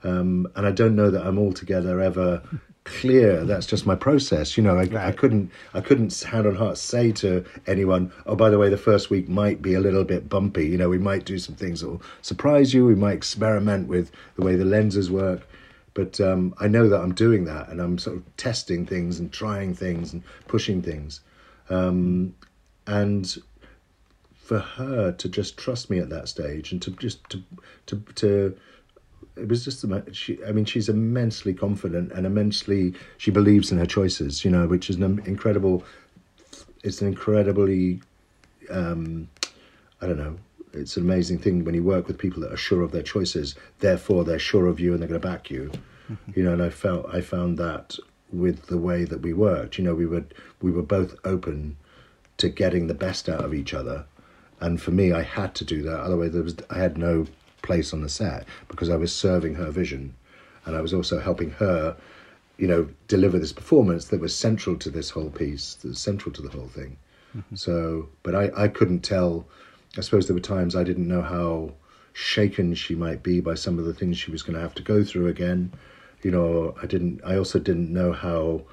[0.03, 2.41] Um, and I don't know that I'm altogether ever
[2.83, 3.43] clear.
[3.45, 4.57] That's just my process.
[4.57, 4.95] You know, I, right.
[4.95, 8.77] I, couldn't I couldn't hand on heart say to anyone, oh, by the way, the
[8.77, 10.67] first week might be a little bit bumpy.
[10.67, 12.85] You know, we might do some things that will surprise you.
[12.85, 15.47] We might experiment with the way the lenses work.
[15.93, 19.31] But um, I know that I'm doing that, and I'm sort of testing things and
[19.31, 21.19] trying things and pushing things.
[21.69, 22.33] Um,
[22.87, 23.37] and
[24.51, 27.41] for her to just trust me at that stage and to just to
[27.85, 28.57] to to
[29.35, 33.85] it was just she i mean she's immensely confident and immensely she believes in her
[33.85, 35.83] choices you know which is an incredible
[36.83, 38.01] it's an incredibly
[38.69, 39.27] um
[40.01, 40.37] i don't know
[40.73, 43.55] it's an amazing thing when you work with people that are sure of their choices
[43.79, 45.71] therefore they're sure of you and they're going to back you
[46.09, 46.31] mm-hmm.
[46.35, 47.97] you know and i felt i found that
[48.31, 50.23] with the way that we worked you know we were
[50.61, 51.75] we were both open
[52.37, 54.05] to getting the best out of each other
[54.61, 55.99] and for me, I had to do that.
[55.99, 57.25] Otherwise, there was I had no
[57.61, 60.15] place on the set because I was serving her vision,
[60.65, 61.95] and I was also helping her,
[62.57, 66.33] you know, deliver this performance that was central to this whole piece, that was central
[66.33, 66.97] to the whole thing.
[67.35, 67.55] Mm-hmm.
[67.55, 69.45] So, but I, I couldn't tell.
[69.97, 71.73] I suppose there were times I didn't know how
[72.13, 74.83] shaken she might be by some of the things she was going to have to
[74.83, 75.71] go through again.
[76.23, 77.21] You know, I didn't.
[77.25, 78.63] I also didn't know how,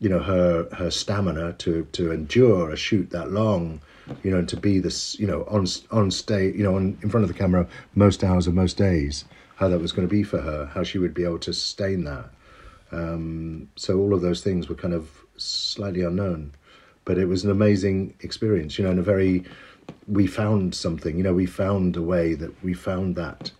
[0.00, 3.80] you know, her her stamina to to endure a shoot that long
[4.22, 7.24] you know, to be this, you know, on on stage, you know, on, in front
[7.24, 9.24] of the camera most hours of most days,
[9.56, 12.04] how that was going to be for her, how she would be able to sustain
[12.04, 12.30] that.
[12.92, 16.52] Um, so all of those things were kind of slightly unknown,
[17.04, 19.44] but it was an amazing experience, you know, and a very,
[20.08, 23.52] we found something, you know, we found a way that we found that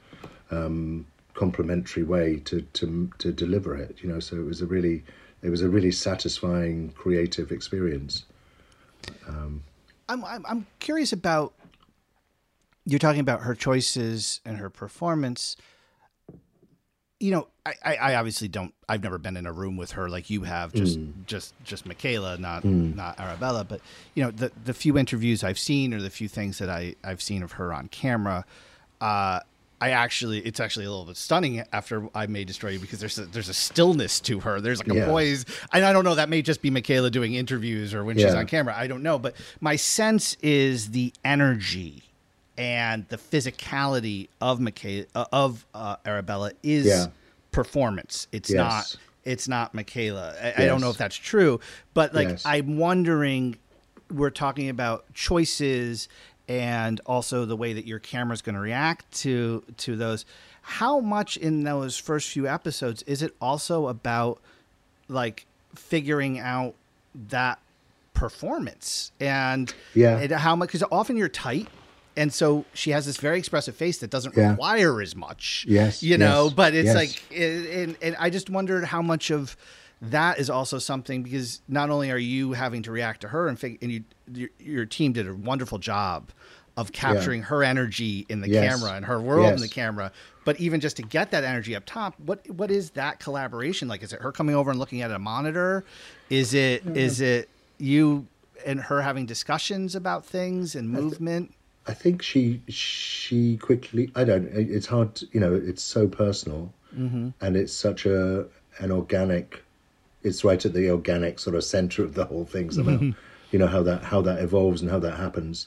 [0.51, 5.05] um, complementary way to, to, to deliver it, you know, so it was a really,
[5.43, 8.25] it was a really satisfying creative experience.
[9.29, 9.63] Um,
[10.11, 11.55] I'm, I'm I'm curious about
[12.85, 15.57] you're talking about her choices and her performance.
[17.21, 18.75] You know, I, I obviously don't.
[18.89, 20.73] I've never been in a room with her like you have.
[20.73, 21.13] Just mm.
[21.27, 22.95] just just Michaela, not mm.
[22.97, 23.65] not Arabella.
[23.65, 23.81] But
[24.15, 27.23] you know, the the few interviews I've seen or the few things that I I've
[27.23, 28.45] seen of her on camera,
[29.01, 29.41] uh,
[29.81, 33.19] I actually, it's actually a little bit stunning after I may destroy you because there's
[33.19, 34.61] a, there's a stillness to her.
[34.61, 35.07] There's like a yeah.
[35.07, 36.17] poise, and I don't know.
[36.17, 38.27] That may just be Michaela doing interviews or when yeah.
[38.27, 38.75] she's on camera.
[38.77, 42.03] I don't know, but my sense is the energy
[42.59, 47.07] and the physicality of Michaela uh, of uh, Arabella is yeah.
[47.51, 48.27] performance.
[48.33, 48.59] It's yes.
[48.59, 48.97] not.
[49.25, 50.35] It's not Michaela.
[50.41, 50.55] I, yes.
[50.59, 51.61] I, don't know if that's true,
[51.95, 52.45] but like yes.
[52.45, 53.57] I'm wondering.
[54.11, 56.09] We're talking about choices
[56.49, 60.25] and also the way that your camera is going to react to to those.
[60.63, 64.41] how much in those first few episodes is it also about
[65.09, 66.75] like figuring out
[67.15, 67.59] that
[68.15, 70.19] performance and Yeah.
[70.19, 71.69] and how much because often you're tight
[72.17, 74.51] and so she has this very expressive face that doesn't Yeah.
[74.51, 76.95] require as much Yes, you know yes, but it's yes.
[76.97, 79.57] like and, and i just wondered how much of
[80.03, 83.59] that is also something because not only are you having to react to her and,
[83.59, 86.31] fig- and you your, your team did a wonderful job
[86.77, 88.81] of capturing her energy in the Yes.
[88.81, 90.11] camera and her world in the camera
[90.47, 94.03] but even just to get that energy up top what what is that collaboration like
[94.03, 95.85] is it her coming over and looking at a monitor
[96.31, 97.49] is it is it
[97.79, 98.27] you
[98.65, 101.53] and her having discussions about things and movement
[101.87, 104.13] I think she she quickly.
[104.15, 104.45] I don't.
[104.55, 105.15] It's hard.
[105.17, 107.31] To, you know, it's so personal, Mm-hmm.
[107.41, 108.47] and it's such a
[108.79, 109.65] an organic.
[110.23, 112.71] It's right at the organic sort of center of the whole thing.
[112.71, 113.11] Somehow, Mm-hmm.
[113.51, 115.67] you know how that how that evolves and how that happens.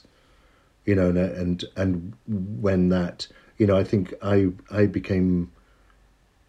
[0.84, 2.12] You know, and and and
[2.60, 3.26] when that,
[3.58, 5.50] you know, I think I I became.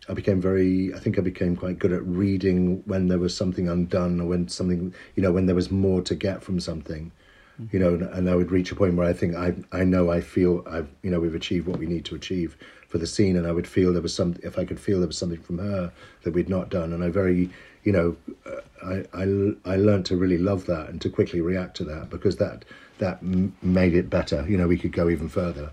[0.07, 0.93] I became very.
[0.93, 4.47] I think I became quite good at reading when there was something undone, or when
[4.47, 7.11] something, you know, when there was more to get from something
[7.71, 10.11] you know, and, and I would reach a point where I think I I know
[10.11, 12.57] I feel I've you know we've achieved what we need to achieve
[12.95, 15.07] for the scene, and I would feel there was some if I could feel there
[15.07, 15.91] was something from her
[16.23, 17.49] that we'd not done, and I very
[17.83, 18.15] you know
[18.45, 22.09] uh, I I I learned to really love that and to quickly react to that
[22.09, 22.63] because that
[22.99, 23.21] that
[23.61, 24.45] made it better.
[24.47, 25.71] You know, we could go even further.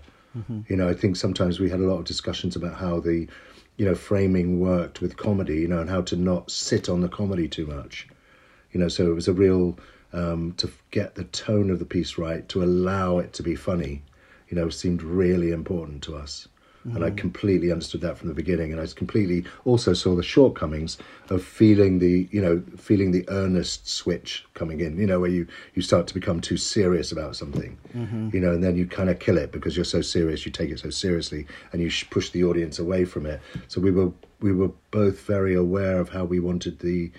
[0.67, 3.25] You know, I think sometimes we had a lot of discussions about how the
[3.77, 7.07] you know framing worked with comedy, you know, and how to not sit on the
[7.07, 8.09] comedy too much
[8.73, 9.77] you know so it was a real
[10.11, 14.01] um, to get the tone of the piece right to allow it to be funny
[14.49, 16.47] you know seemed really important to us
[16.85, 17.15] and i mm-hmm.
[17.15, 18.71] completely understood that from the beginning.
[18.71, 20.97] And i completely also saw the shortcomings
[21.29, 25.47] of feeling the you know feeling the earnest switch coming in you know where you
[25.73, 28.29] you start to become too serious about something mm-hmm.
[28.33, 30.69] you know and then you kind of kill it because you're so serious you take
[30.69, 33.41] it so seriously and you push the audience away from it.
[33.67, 37.11] So we were we were both very aware of how we wanted the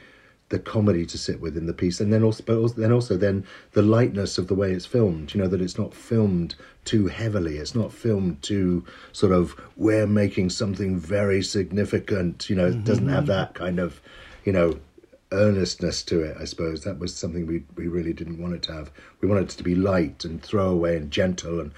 [0.50, 3.44] the comedy to sit within the piece, and then also, but also, then also then
[3.72, 5.34] the lightness of the way it's filmed.
[5.34, 6.54] You know that it's not filmed
[6.84, 7.56] too heavily.
[7.56, 12.48] It's not filmed too sort of we're making something very significant.
[12.50, 14.00] You know, it doesn't have that kind of,
[14.44, 14.78] you know,
[15.32, 16.36] earnestness to it.
[16.40, 18.90] I suppose that was something we we really didn't want it to have.
[19.20, 21.72] We wanted it to be light and throwaway and gentle and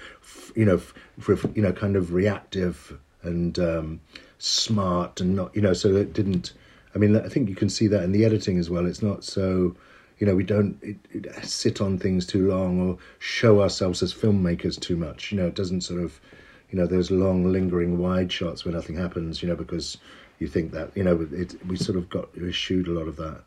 [0.55, 4.01] you know, for, you know, kind of reactive and um,
[4.37, 6.53] smart and not you know, so it didn't.
[6.95, 8.85] I mean, I think you can see that in the editing as well.
[8.85, 9.75] It's not so,
[10.19, 14.13] you know, we don't it, it, sit on things too long or show ourselves as
[14.13, 15.31] filmmakers too much.
[15.31, 16.19] You know, it doesn't sort of,
[16.71, 19.41] you know, those long lingering wide shots where nothing happens.
[19.41, 19.97] You know, because
[20.39, 23.41] you think that you know it, we sort of got eschewed a lot of that.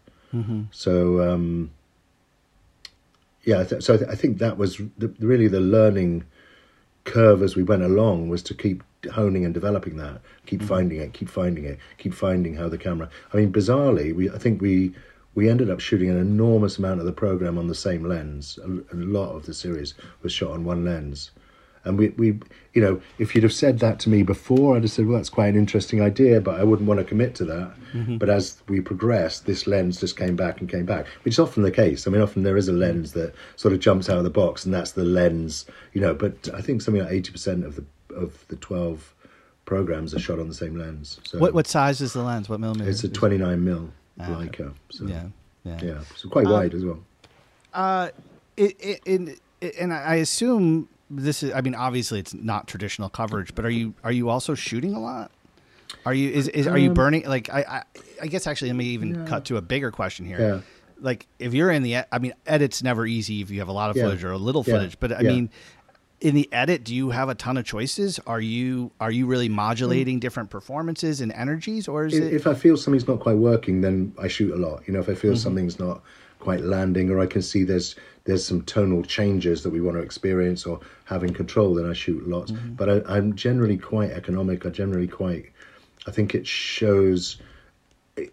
[0.70, 1.70] So um,
[3.44, 6.24] yeah, th- so I, th- I think that was the, really the learning
[7.04, 11.14] curve as we went along was to keep honing and developing that, keep finding it,
[11.14, 13.08] keep finding it, keep finding how the camera.
[13.32, 14.94] I mean, bizarrely, we I think we
[15.34, 18.58] we ended up shooting an enormous amount of the program on the same lens.
[18.64, 21.30] A, a lot of the series was shot on one lens.
[21.84, 22.38] And we, we,
[22.74, 25.30] you know, if you'd have said that to me before, I'd have said, well, that's
[25.30, 27.72] quite an interesting idea, but I wouldn't want to commit to that.
[27.94, 28.18] Mm-hmm.
[28.18, 31.62] But as we progressed, this lens just came back and came back, which is often
[31.62, 32.06] the case.
[32.06, 34.66] I mean, often there is a lens that sort of jumps out of the box,
[34.66, 35.64] and that's the lens,
[35.94, 36.12] you know.
[36.12, 39.14] But I think something like eighty percent of the of the twelve
[39.64, 41.18] programs are shot on the same lens.
[41.24, 43.90] So what what size is the lens what millimeter it's a twenty nine mil
[44.28, 44.72] Leica.
[44.90, 45.24] So yeah
[45.64, 47.00] yeah yeah, so quite wide as well.
[47.72, 48.08] Uh,
[48.56, 51.52] it, it, it, it- and I assume this is.
[51.52, 55.00] I mean, obviously, it's not traditional coverage, but are you are you also shooting a
[55.00, 55.30] lot?
[56.06, 57.26] Are you is, is are you burning?
[57.26, 57.82] Like, I, I
[58.22, 60.40] I guess actually, let me even cut to a bigger question here.
[60.40, 60.60] Yeah.
[61.02, 63.88] Like, if you're in the, I mean, edit's never easy if you have a lot
[63.90, 64.04] of Yeah.
[64.04, 64.74] footage or a little Yeah.
[64.74, 65.00] footage.
[65.00, 65.28] But I Yeah.
[65.32, 65.50] mean,
[66.20, 68.20] in the edit, do you have a ton of choices?
[68.26, 72.34] Are you are you really modulating different performances and energies, or is if, it?
[72.34, 74.82] if I feel something's not quite working, then I shoot a lot.
[74.86, 75.20] You know, if I Mm-hmm.
[75.20, 76.02] feel something's not
[76.38, 80.02] quite landing, or I can see there's there's some tonal changes that we want to
[80.02, 82.50] experience or have in control, then I shoot lots.
[82.52, 82.74] Mm-hmm.
[82.74, 84.66] But I, I'm generally quite economic.
[84.66, 85.46] I generally quite.
[86.06, 87.38] I think it shows.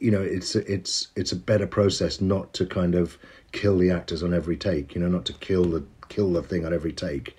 [0.02, 3.18] You know, it's it's it's a better process not to kind of
[3.54, 4.94] kill the actors on every take.
[4.94, 7.38] You know, not to kill the kill the thing on every take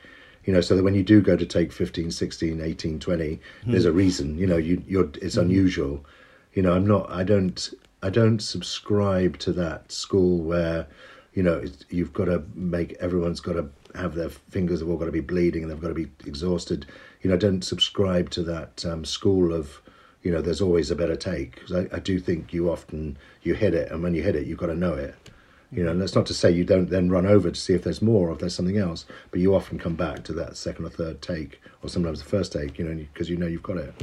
[0.49, 3.84] you know so that when you do go to take 15 16 18 20 there's
[3.84, 6.07] a reason you know you you're it's unusual.
[6.55, 7.68] You know i'm not i don't
[8.03, 10.86] i don't subscribe to that school where
[11.34, 14.96] you know it's, you've got to make everyone's got to have their fingers have all
[14.96, 16.86] got to be bleeding and they've got to be exhausted.
[17.20, 19.82] You know i don't subscribe to that um, school of
[20.22, 23.53] you know there's always a better take because I, I do think you often you
[23.53, 25.28] hit it and when you hit it you've got to know it
[25.70, 27.84] you know, and that's not to say you don't then run over to see if
[27.84, 30.86] there's more or if there's something else, but you often come back to that second
[30.86, 33.76] or third take, or sometimes the first take, you know, because you know you've got
[33.76, 33.94] it.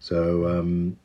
[0.00, 0.96] So um,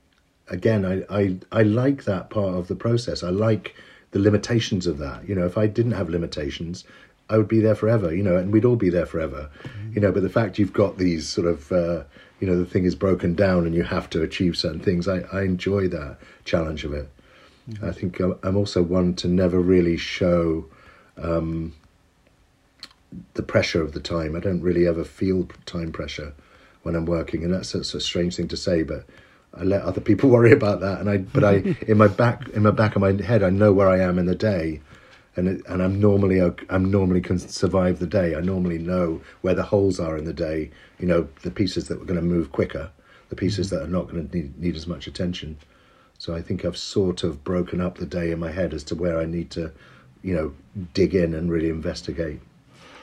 [0.50, 3.22] again, I, I I like that part of the process.
[3.22, 3.76] I like
[4.12, 5.28] the limitations of that.
[5.28, 6.86] You know, if I didn't have limitations,
[7.30, 8.16] I would be there forever.
[8.16, 9.50] You know, and we'd all be there forever.
[9.64, 9.94] Mm-hmm.
[9.94, 12.04] You know, but the fact you've got these sort of uh,
[12.40, 15.08] you know the thing is broken down and you have to achieve certain things.
[15.08, 17.12] I, I enjoy that challenge of it.
[17.70, 17.86] Mm-hmm.
[17.86, 20.66] I think I'm also one to never really show
[21.18, 21.74] um,
[23.34, 24.36] the pressure of the time.
[24.36, 26.34] I don't really ever feel time pressure
[26.84, 29.06] when I'm working, and that's a, a strange thing to say, but
[29.54, 31.00] I let other people worry about that.
[31.00, 33.74] And I, but I, in my back, in my back of my head, I know
[33.74, 34.82] where I am in the day,
[35.36, 38.36] and it, and I'm normally I'm normally can survive the day.
[38.36, 40.72] I normally know where the holes are in the day.
[41.00, 42.92] You know, the pieces that are going to move quicker,
[43.30, 45.58] the pieces that are not going to need, need as much attention.
[46.18, 48.96] So I think I've sort of broken up the day in my head as to
[48.96, 49.72] where I need to,
[50.24, 50.54] you know,
[50.94, 52.40] dig in and really investigate.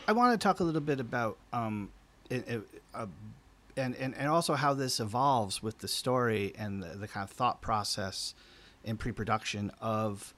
[0.06, 1.90] I want to talk a little bit about um,
[2.28, 2.62] it, it,
[2.94, 3.06] uh,
[3.76, 7.30] and, and and also how this evolves with the story and the, the kind of
[7.30, 8.34] thought process
[8.84, 10.34] in pre-production of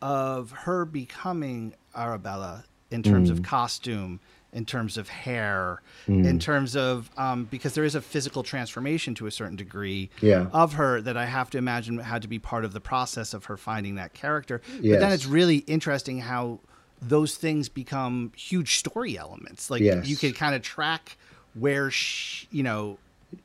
[0.00, 3.32] of her becoming Arabella in terms mm.
[3.32, 4.20] of costume,
[4.52, 6.26] in terms of hair, mm.
[6.26, 10.46] in terms of um, because there is a physical transformation to a certain degree yeah.
[10.52, 13.46] of her that I have to imagine had to be part of the process of
[13.46, 14.60] her finding that character.
[14.80, 14.94] Yes.
[14.94, 16.60] But then it's really interesting how
[17.00, 19.70] those things become huge story elements.
[19.70, 20.06] Like yes.
[20.06, 21.16] you could kind of track
[21.54, 22.98] where she, you know,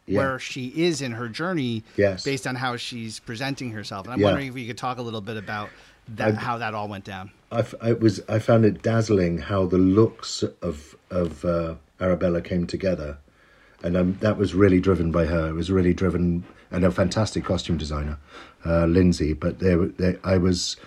[0.06, 0.20] yeah.
[0.20, 2.24] where she is in her journey yes.
[2.24, 4.06] based on how she's presenting herself.
[4.06, 4.26] And I'm yeah.
[4.26, 5.70] wondering if you could talk a little bit about
[6.10, 7.32] that, I, how that all went down.
[7.52, 12.68] I, I, was I found it dazzling how the looks of of uh, Arabella came
[12.68, 13.18] together,
[13.84, 15.50] and um, that was really driven by her.
[15.50, 18.18] It was really driven and a fantastic costume designer,
[18.66, 19.34] uh, Lynsey.
[19.34, 19.90] But there,
[20.24, 20.78] I was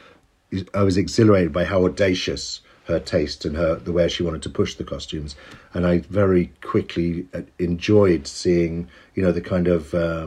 [0.75, 4.51] I was exhilarated by how audacious her taste and her the way she wanted to
[4.51, 5.37] push the costumes,
[5.73, 10.27] and I very quickly uh, enjoyed seeing you know the kind of uh,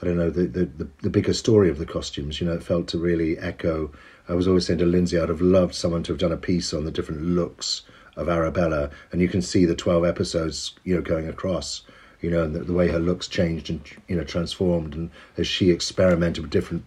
[0.00, 2.40] I don't know the, the, the the bigger story of the costumes.
[2.40, 3.92] You know, it felt to really echo.
[4.28, 6.72] I was always saying to Lynsey, I'd have loved someone to have done a piece
[6.72, 7.82] on the different looks
[8.16, 11.82] of Arabella, and you can see the twelve episodes you know going across.
[12.20, 15.46] You know, and the, the way her looks changed and you know transformed, and as
[15.46, 16.84] she experimented with different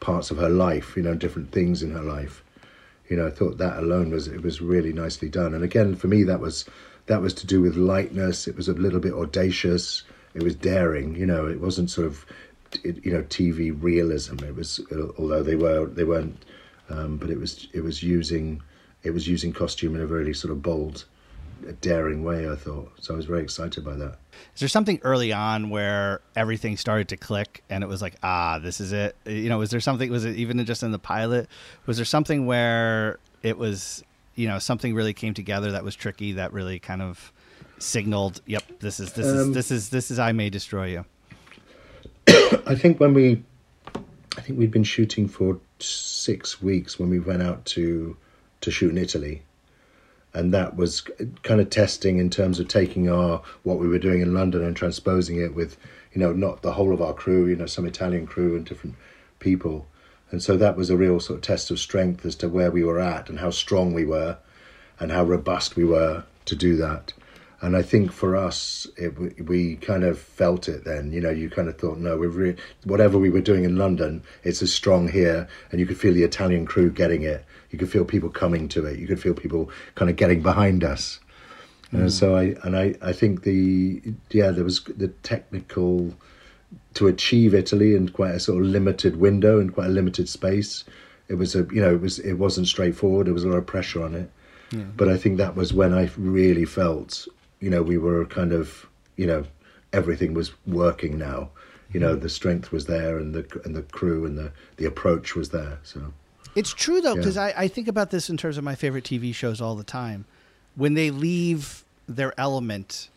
[0.00, 2.42] parts of her life, you know, different things in her life.
[3.08, 5.54] You know, I thought that alone was it was really nicely done.
[5.54, 6.64] And again, for me, that was
[7.06, 8.48] that was to do with lightness.
[8.48, 10.02] It was a little bit audacious.
[10.34, 11.16] It was daring.
[11.16, 12.24] You know, it wasn't sort of
[12.84, 14.42] you know TV realism.
[14.44, 14.80] It was
[15.18, 16.44] although they were they weren't,
[16.88, 18.62] um, but it was it was using
[19.02, 21.04] it was using costume in a really sort of bold,
[21.80, 22.48] daring way.
[22.48, 23.14] I thought so.
[23.14, 24.18] I was very excited by that.
[24.54, 28.58] Is there something early on where everything started to click and it was like, ah,
[28.58, 29.16] this is it?
[29.24, 30.10] You know, was there something?
[30.10, 31.48] Was it even just in the pilot?
[31.86, 34.04] Was there something where it was,
[34.34, 37.32] you know, something really came together that was tricky that really kind of
[37.78, 41.04] signaled, yep, this is this um, is this is this is I may destroy you.
[42.66, 43.42] I think when we,
[44.36, 48.16] I think we'd been shooting for six weeks when we went out to
[48.60, 49.42] to shoot in Italy.
[50.32, 51.00] And that was
[51.42, 54.76] kind of testing in terms of taking our what we were doing in London and
[54.76, 55.76] transposing it with
[56.12, 58.96] you know not the whole of our crew you know some Italian crew and different
[59.38, 59.86] people.
[60.30, 62.84] And so that was a real sort of test of strength as to where we
[62.84, 64.38] were at and how strong we were
[65.00, 67.12] and how robust we were to do that
[67.62, 71.12] and I think for us, it, we kind of felt it then.
[71.12, 74.22] You know, you kind of thought, no, we're re- whatever we were doing in London,
[74.44, 77.44] it's as strong here, and you could feel the Italian crew getting it.
[77.70, 78.98] You could feel people coming to it.
[78.98, 81.20] You could feel people kind of getting behind us.
[81.92, 82.00] Mm.
[82.00, 86.14] And so I and I, I think the yeah there was the technical
[86.94, 90.84] to achieve Italy in quite a sort of limited window and quite a limited space.
[91.28, 93.26] It was a you know it was it wasn't straightforward.
[93.26, 94.30] There was a lot of pressure on it.
[94.72, 94.84] Yeah.
[94.96, 97.26] But I think that was when I really felt
[97.60, 98.86] you know we were kind of
[99.16, 99.44] you know
[99.92, 101.50] everything was working now.
[101.92, 102.20] You know mm.
[102.20, 105.78] the strength was there and the and the crew and the the approach was there.
[105.82, 106.12] So
[106.56, 107.52] it's true though, because yeah.
[107.56, 110.24] I, I think about this in terms of my favorite TV shows all the time.
[110.76, 113.09] When they leave their element,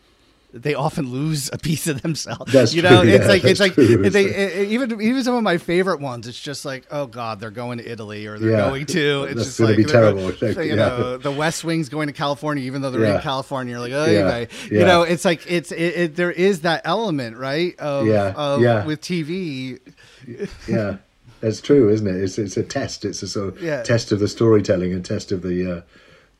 [0.54, 2.52] they often lose a piece of themselves.
[2.52, 3.10] That's you know, true.
[3.10, 4.08] it's yeah, like it's like true.
[4.08, 6.28] they it, even even some of my favorite ones.
[6.28, 8.68] It's just like, oh god, they're going to Italy or they're yeah.
[8.68, 9.24] going to.
[9.24, 10.32] It's that's just going like to be terrible.
[10.64, 10.74] you yeah.
[10.76, 13.72] know, the West Wing's going to California, even though they're in California.
[13.72, 14.46] You're like, oh, yeah.
[14.70, 17.76] you know, it's like it's it, it, there is that element, right?
[17.78, 18.84] Of, yeah, of, yeah.
[18.84, 19.80] with TV.
[20.68, 20.96] yeah.
[21.40, 22.16] That's true, isn't it?
[22.16, 23.04] It's it's a test.
[23.04, 25.80] It's a sort of test of the storytelling and test of the uh,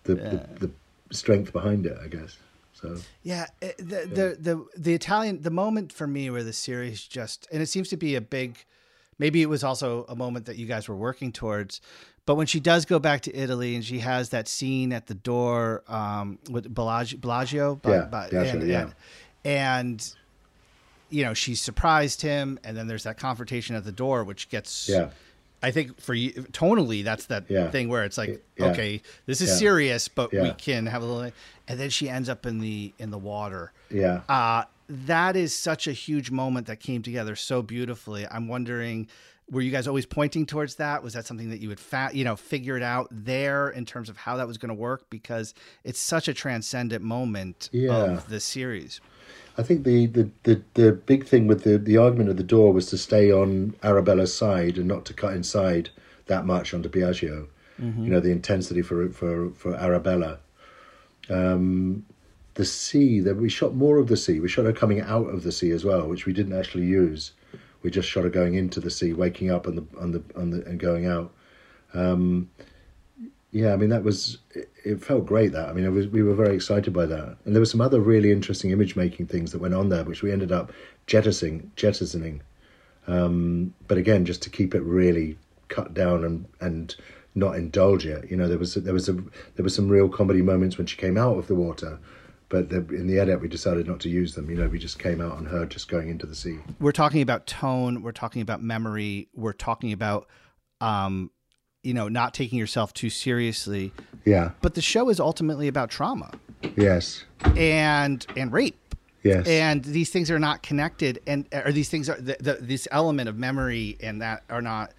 [0.05, 0.71] the, the, the
[1.15, 2.39] strength behind it, I guess.
[2.85, 4.05] So yeah, eh, the, yeah.
[4.15, 7.89] the the the Italian the moment for me where the series just and it seems
[7.89, 8.65] to be a big,
[9.19, 11.81] maybe it was also a moment that you guys were working towards.
[12.27, 15.15] But when she does go back to Italy and she has that scene at the
[15.15, 17.81] door um, with Biagio, Biagio,
[18.33, 18.91] yeah, and, yeah.
[19.45, 20.15] and
[21.11, 24.89] you know she surprised him, and then there's that confrontation at the door, which gets
[24.89, 25.11] Yeah.
[25.65, 27.71] I think for you tonally, that's that Yeah.
[27.71, 28.67] thing where it's like, Yeah.
[28.67, 29.57] okay, this is Yeah.
[29.57, 31.33] serious, but we can have a little.
[31.67, 33.73] And then she ends up in the in the water.
[33.91, 34.21] Yeah.
[34.29, 38.27] Uh, that is such a huge moment that came together so beautifully.
[38.31, 39.09] I'm wondering,
[39.51, 41.03] were you guys always pointing towards that?
[41.03, 44.09] Was that something that you would, fa- you know, figure it out there in terms
[44.11, 45.09] of how that was going to work?
[45.11, 45.55] Because
[45.85, 49.01] it's such a transcendent moment of the series.
[49.57, 52.73] I think the, the, the, the big thing with the, the argument of the door
[52.73, 55.91] was to stay on Arabella's side and not to cut inside
[56.27, 57.47] that much onto Biagio.
[58.05, 60.39] You know, the intensity for for for Arabella.
[61.29, 62.05] Um,
[62.55, 64.39] the sea that we shot more of the sea.
[64.39, 67.33] We shot her coming out of the sea as well, which we didn't actually use.
[67.83, 70.51] We just shot her going into the sea, waking up on the on the on
[70.51, 71.33] the and going out.
[71.93, 72.49] Um,
[73.55, 74.39] yeah, I mean that was
[74.85, 75.53] it, felt great.
[75.53, 78.01] That I mean, was we were very excited by that, and there were some other
[78.01, 80.73] really interesting image making things that went on there, which we ended up
[81.07, 82.43] jettisoning, jettisoning.
[83.07, 85.39] Um, but again, just to keep it really
[85.69, 86.97] cut down and and
[87.37, 88.29] not indulge it.
[88.29, 90.97] You know, there was there was a there were some real comedy moments when she
[90.97, 92.01] came out of the water,
[92.49, 94.51] but the, in the edit we decided not to use them.
[94.51, 96.59] You know, we just came out on her just going into the sea.
[96.81, 98.03] We're talking about tone.
[98.03, 99.29] We're talking about memory.
[99.33, 100.27] We're talking about,
[100.81, 101.31] um,
[101.85, 103.93] you know, not taking yourself too seriously.
[104.25, 104.51] Yeah.
[104.63, 106.31] But the show is ultimately about trauma
[106.77, 107.25] Yes.
[107.57, 108.77] and and rape.
[109.23, 109.47] Yes.
[109.47, 113.27] and these things are not connected and or these things are the, the, this element
[113.27, 114.93] of memory and that are not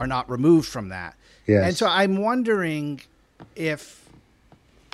[0.00, 1.14] are not removed from that
[1.46, 1.64] Yes.
[1.64, 3.00] and so i'm wondering
[3.54, 4.04] if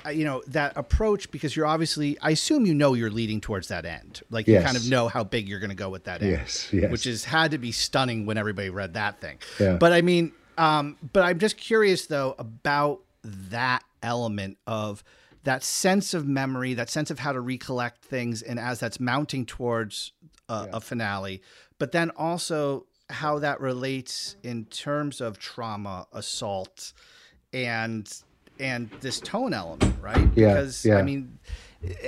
[0.05, 3.69] uh, you know that approach because you're obviously i assume you know you're leading towards
[3.69, 6.21] that end like you kind of know how big you're going to go with that
[6.21, 6.91] end Yes, yes.
[6.91, 9.77] which has had to be stunning when everybody read that thing Yeah.
[9.77, 15.03] but i mean um but i'm just curious though about that element of
[15.43, 19.45] that sense of memory that sense of how to recollect things and as that's mounting
[19.45, 20.11] towards
[20.49, 21.41] a, a finale
[21.79, 26.93] but then also how that relates in terms of trauma assault
[27.53, 28.21] and
[28.59, 30.97] and this tone element right Yeah, because yeah.
[30.97, 31.37] i mean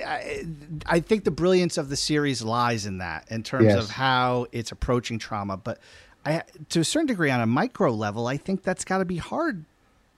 [0.04, 0.44] I,
[0.88, 3.84] I think the brilliance of the series lies in that in terms Yes.
[3.84, 5.80] of how it's approaching trauma but
[6.28, 9.18] I, to a certain degree on a micro level i think that's got to be
[9.18, 9.66] hard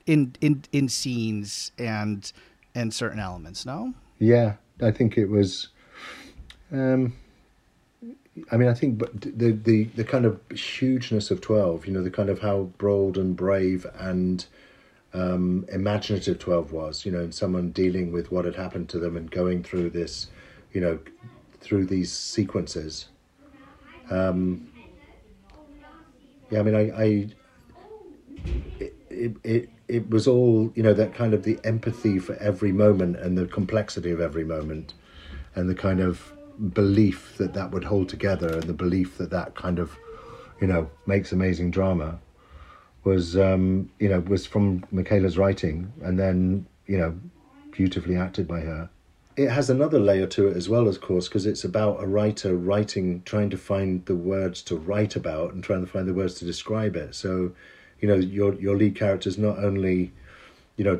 [0.05, 2.32] in in in scenes and
[2.74, 5.70] and certain elements no Yeah, I think it was.
[6.72, 7.16] Um,
[8.51, 12.03] I mean, I think, but the the the kind of hugeness of twelve, you know,
[12.03, 14.45] the kind of how bold and brave and
[15.14, 19.18] um, imaginative twelve was, you know, and someone dealing with what had happened to them
[19.18, 20.28] and going through this,
[20.74, 20.99] you know,
[21.60, 23.07] through these sequences.
[24.10, 24.68] Um,
[26.49, 27.27] yeah, I mean, I, I
[28.79, 32.71] it, it it it was all you know that kind of the empathy for every
[32.71, 34.93] moment and the complexity of every moment
[35.55, 36.31] and the kind of
[36.73, 39.97] belief that that would hold together and the belief that that kind of
[40.61, 42.19] you know makes amazing drama
[43.03, 47.17] was um you know was from Michaela's writing and then you know
[47.71, 48.89] beautifully acted by her
[49.39, 52.57] it has another layer to it as well of course because it's about a writer
[52.57, 56.33] writing trying to find the words to write about and trying to find the words
[56.35, 57.15] to describe it.
[57.15, 57.53] So
[58.01, 60.11] you know your your lead character is not only
[60.75, 60.99] you know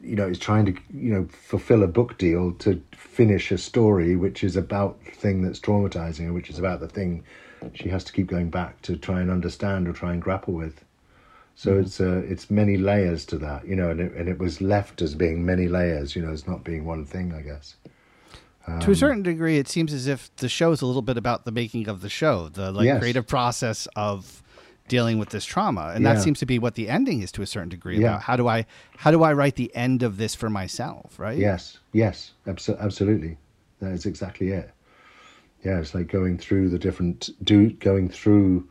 [0.00, 4.14] you know is trying to you know fulfill a book deal to finish a story
[4.14, 7.24] which is about the thing that's traumatizing her which is about the thing
[7.74, 10.84] she has to keep going back to try and understand or try and grapple with
[11.56, 14.60] so it's uh, it's many layers to that you know and it, and it was
[14.60, 17.76] left as being many layers you know as not being one thing i guess
[18.80, 21.44] to a certain degree it seems as if the show is a little bit about
[21.44, 22.98] the making of the show the like Yes.
[22.98, 24.42] creative process of
[24.88, 27.46] dealing with this trauma and that seems to be what the ending is to a
[27.46, 28.08] certain degree Yeah.
[28.08, 28.64] about how do i
[28.96, 33.36] how do i write the end of this for myself right Yes, yes, abso- absolutely.
[33.80, 34.70] That is exactly it.
[35.62, 38.66] Yeah, it's like going through the different do going through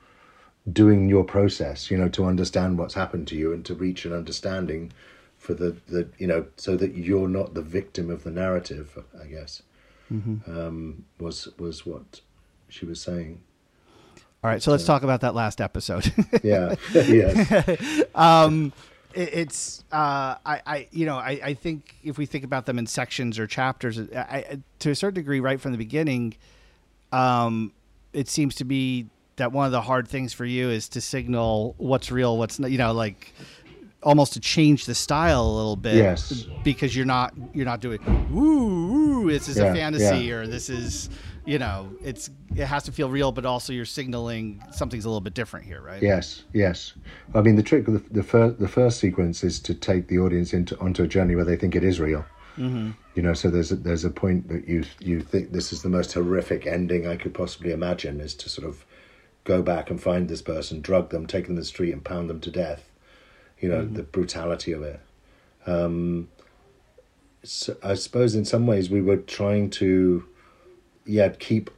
[0.72, 4.14] doing your process, you know, to understand what's happened to you and to reach an
[4.14, 4.92] understanding
[5.38, 8.98] for the the you know so that you're not the victim of the narrative.
[9.22, 9.62] I guess
[10.48, 12.22] um, was was what
[12.70, 13.42] she was saying.
[14.44, 16.12] all right so let's talk about that last episode
[16.44, 18.74] Yeah, yes, um
[19.16, 22.88] it's uh i i you know i i think if we think about them in
[22.88, 26.36] sections or chapters I, I to a certain degree right from the beginning
[27.12, 27.74] um
[28.12, 29.08] it seems to be
[29.38, 32.72] that one of the hard things for you is to signal what's real what's not
[32.72, 33.34] you know like
[34.04, 36.46] almost to change the style a little bit Yes.
[36.64, 38.00] because you're not you're not doing
[38.32, 38.92] woo
[39.24, 40.34] woo this is Yeah, a fantasy yeah.
[40.34, 41.10] or this is
[41.46, 45.22] you know it's it has to feel real but also you're signaling something's a little
[45.22, 46.94] bit different here right yes, yes.
[47.34, 50.20] I mean, the trick of the the first the first sequence is to take the
[50.20, 52.24] audience into onto a journey where they think it is real.
[52.58, 52.92] Mm-hmm.
[53.16, 55.90] You know, so there's a, there's a point that you you think this is the
[55.90, 58.86] most horrific ending I could possibly imagine is to sort of
[59.44, 62.30] go back and find this person, drug them, take them to the street, and pound
[62.30, 62.90] them to death.
[63.60, 63.96] You know, mm-hmm.
[63.96, 65.00] the brutality of it.
[65.66, 66.30] Um,
[67.44, 70.26] so I suppose in some ways we were trying to,
[71.06, 71.70] yeah, keep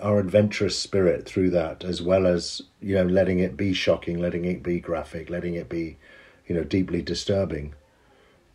[0.00, 4.44] our adventurous spirit through that, as well as you know, letting it be shocking, letting
[4.44, 5.96] it be graphic, letting it be,
[6.46, 7.74] you know, deeply disturbing,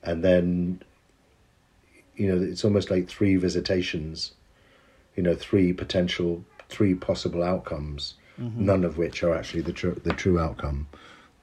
[0.04, 0.82] and then,
[2.16, 4.34] you know, it's almost like three visitations,
[5.16, 8.66] you know, three potential, three possible outcomes, mm-hmm.
[8.66, 10.88] none of which are actually the true the true outcome.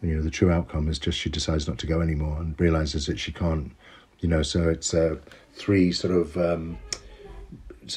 [0.02, 3.06] You know, the true outcome is just she decides not to go anymore and realizes
[3.06, 3.72] that she can't.
[4.20, 5.16] You know, so it's uh,
[5.52, 6.78] three sort of um,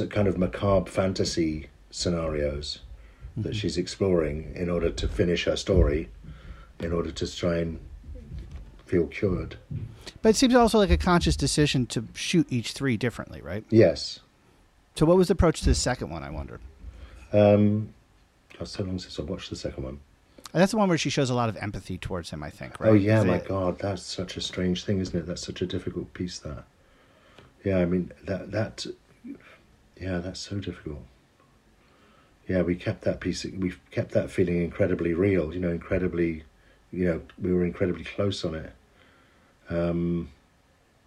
[0.09, 2.79] kind of macabre fantasy scenarios
[3.31, 3.41] mm-hmm.
[3.43, 6.09] that she's exploring in order to finish her story,
[6.79, 7.79] in order to try and
[8.85, 9.57] feel cured.
[10.21, 13.63] But it seems also like a conscious decision to shoot each three differently, right?
[13.69, 14.19] Yes.
[14.95, 16.23] So, what was the approach to the second one?
[16.23, 16.59] I wondered.
[17.33, 17.93] Um,
[18.67, 19.99] so long since I watched the second one.
[20.51, 22.43] that's the one where she shows a lot of empathy towards him.
[22.43, 22.79] I think.
[22.79, 22.89] Right?
[22.89, 23.47] Oh yeah, Is my it...
[23.47, 25.25] God, that's such a strange thing, isn't it?
[25.25, 26.39] That's such a difficult piece.
[26.39, 26.63] That.
[27.63, 28.85] Yeah, I mean that that.
[29.99, 31.03] Yeah, that's so difficult
[32.51, 33.45] yeah, we kept that piece.
[33.45, 35.53] We kept that feeling incredibly real.
[35.53, 36.43] You know, incredibly.
[36.91, 38.73] You know, we were incredibly close on it.
[39.69, 40.29] Um,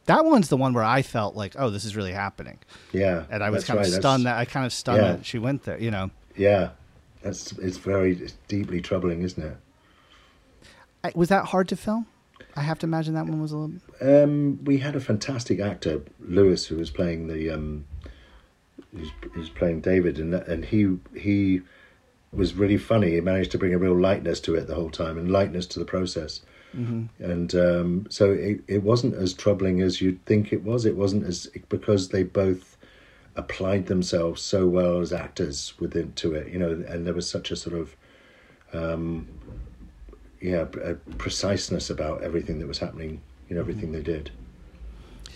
[0.06, 2.58] that one's the one where I felt like, oh, this is really happening.
[2.92, 3.86] Yeah, and I was kind right.
[3.86, 5.12] of stunned that's, that I kind of stunned yeah.
[5.12, 5.78] that she went there.
[5.78, 6.10] You know.
[6.36, 6.70] Yeah,
[7.24, 9.56] that's it's very it's deeply troubling, isn't it?
[11.02, 12.06] I, was that hard to film?
[12.54, 13.80] I have to imagine that one was a little.
[14.00, 17.86] Um, we had a fantastic actor, Lewis, who was playing the um,
[18.94, 21.62] who's, who's playing David, and and he he
[22.32, 23.12] was really funny.
[23.12, 25.78] He managed to bring a real lightness to it the whole time, and lightness to
[25.78, 26.42] the process.
[26.76, 27.24] Mm-hmm.
[27.24, 30.84] And um, so it, it wasn't as troubling as you'd think it was.
[30.84, 32.73] It wasn't as because they both
[33.36, 36.84] applied themselves so well as actors within to it, you know.
[36.88, 37.96] And there was such a sort of
[38.72, 39.28] um,
[40.40, 44.30] yeah, a preciseness about everything that was happening, you know, everything they did.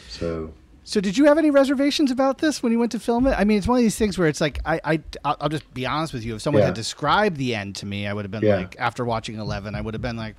[0.08, 0.52] So
[0.88, 3.32] so, did you have any reservations about this when you went to film it?
[3.32, 5.84] I mean, it's one of these things where it's like, I, I, I'll just be
[5.84, 6.36] honest with you.
[6.36, 6.68] If someone yeah.
[6.68, 8.56] had described the end to me, I would have been yeah.
[8.56, 10.34] like, after watching Eleven, I would have been like,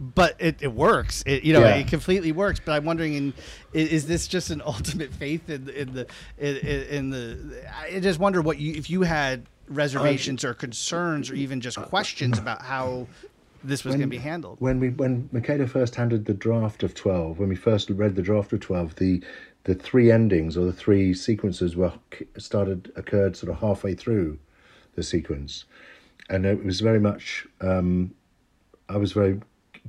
[0.00, 1.22] but it, it works.
[1.26, 1.76] It, you know, yeah.
[1.76, 2.58] it completely works.
[2.64, 3.34] But I'm wondering, in,
[3.74, 6.06] is this just an ultimate faith in, in the,
[6.38, 7.70] in, in the?
[7.78, 12.38] I just wonder what you, if you had reservations or concerns or even just questions
[12.38, 13.06] about how
[13.62, 14.56] this was going to be handled.
[14.60, 18.22] When we when Michaela first handed the draft of twelve, when we first read the
[18.22, 19.22] draft of twelve, the
[19.64, 21.92] the three endings or the three sequences were
[22.38, 24.38] started occurred sort of halfway through
[24.94, 25.66] the sequence,
[26.30, 27.46] and it was very much.
[27.60, 28.14] Um,
[28.88, 29.40] I was very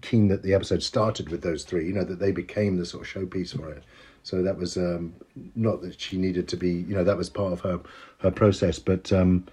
[0.01, 1.87] keen that the episode started with those three.
[1.87, 3.83] You know that they became the sort of showpiece for it.
[4.23, 5.15] So that was um,
[5.55, 6.69] not that she needed to be.
[6.71, 7.79] You know that was part of her
[8.19, 9.47] her process, but um,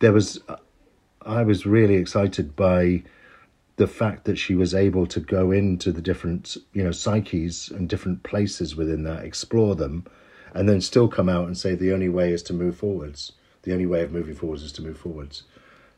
[0.00, 0.40] there was.
[1.24, 3.04] I was really excited by
[3.76, 7.88] the fact that she was able to go into the different you know psyches and
[7.88, 10.06] different places within that explore them
[10.54, 13.32] and then still come out and say the only way is to move forwards
[13.62, 15.44] the only way of moving forwards is to move forwards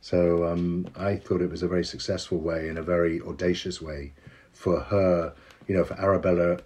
[0.04, 4.12] so um, i thought it was a very successful way and a very audacious way
[4.52, 5.32] for her
[5.66, 6.58] you know for arabella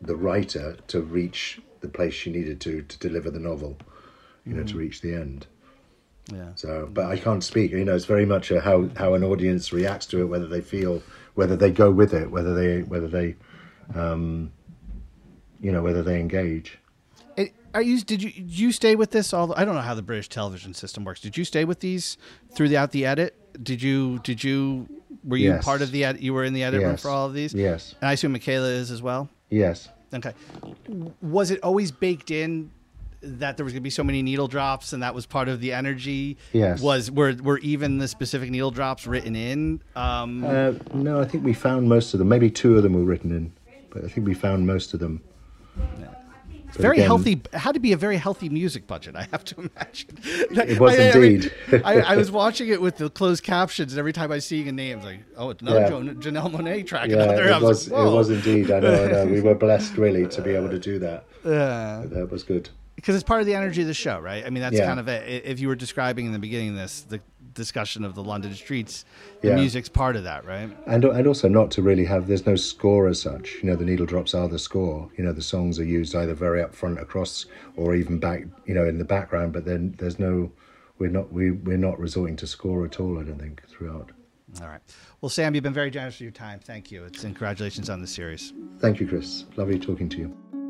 [0.00, 3.76] the writer to reach the place she needed to to deliver the novel
[4.44, 4.68] you know mm.
[4.68, 5.46] to reach the end
[6.32, 6.50] yeah.
[6.56, 7.70] So, but I can't speak.
[7.70, 11.02] You know, it's very much how how an audience reacts to it, whether they feel,
[11.34, 13.36] whether they go with it, whether they whether they,
[13.94, 14.50] um,
[15.60, 16.78] you know, whether they engage.
[17.76, 18.00] Are you?
[18.00, 19.52] Did you did you stay with this all?
[19.54, 21.20] I don't know how the British television system works.
[21.20, 22.16] Did you stay with these
[22.54, 23.36] throughout the edit?
[23.62, 24.18] Did you?
[24.20, 24.88] Did you?
[25.22, 25.62] Were you yes.
[25.62, 26.22] part of the edit?
[26.22, 26.88] You were in the edit yes.
[26.88, 27.52] room for all of these.
[27.52, 27.94] Yes.
[28.00, 29.28] And I assume Michaela is as well.
[29.50, 29.90] Yes.
[30.14, 30.32] Okay.
[31.20, 32.70] Was it always baked in
[33.20, 35.60] that there was going to be so many needle drops and that was part of
[35.60, 40.72] the energy yes was were, were even the specific needle drops written in um, uh,
[40.94, 43.52] no i think we found most of them maybe two of them were written in
[43.90, 45.20] but i think we found most of them
[46.76, 46.82] yeah.
[46.82, 50.18] very again, healthy had to be a very healthy music budget i have to imagine
[50.24, 53.92] it was I, indeed I, mean, I, I, was watching it with the closed captions
[53.92, 56.12] and every time i see a name it's like oh it's another yeah.
[56.14, 59.40] janelle monáe track yeah, it was, like, it was indeed i know, I know we
[59.40, 63.24] were blessed really to be able to do that yeah that was good because it's
[63.24, 64.44] part of the energy of the show, right?
[64.44, 64.86] I mean, that's yeah.
[64.86, 65.44] kind of it.
[65.44, 67.20] If you were describing in the beginning of this, the
[67.56, 69.04] discussion of the London streets,
[69.40, 69.56] the yeah.
[69.56, 70.70] music's part of that, right?
[70.86, 73.54] And and also not to really have there's no score as such.
[73.62, 75.10] You know, the needle drops are the score.
[75.16, 77.46] You know, the songs are used either very up front across
[77.76, 78.44] or even back.
[78.66, 79.52] You know, in the background.
[79.52, 80.52] But then there's no,
[80.98, 83.18] we're not we we're not resorting to score at all.
[83.18, 84.12] I don't think throughout.
[84.62, 84.80] All right.
[85.20, 86.60] Well, Sam, you've been very generous with your time.
[86.60, 87.04] Thank you.
[87.04, 88.52] It's and congratulations on the series.
[88.78, 89.44] Thank you, Chris.
[89.56, 90.65] Lovely talking to you.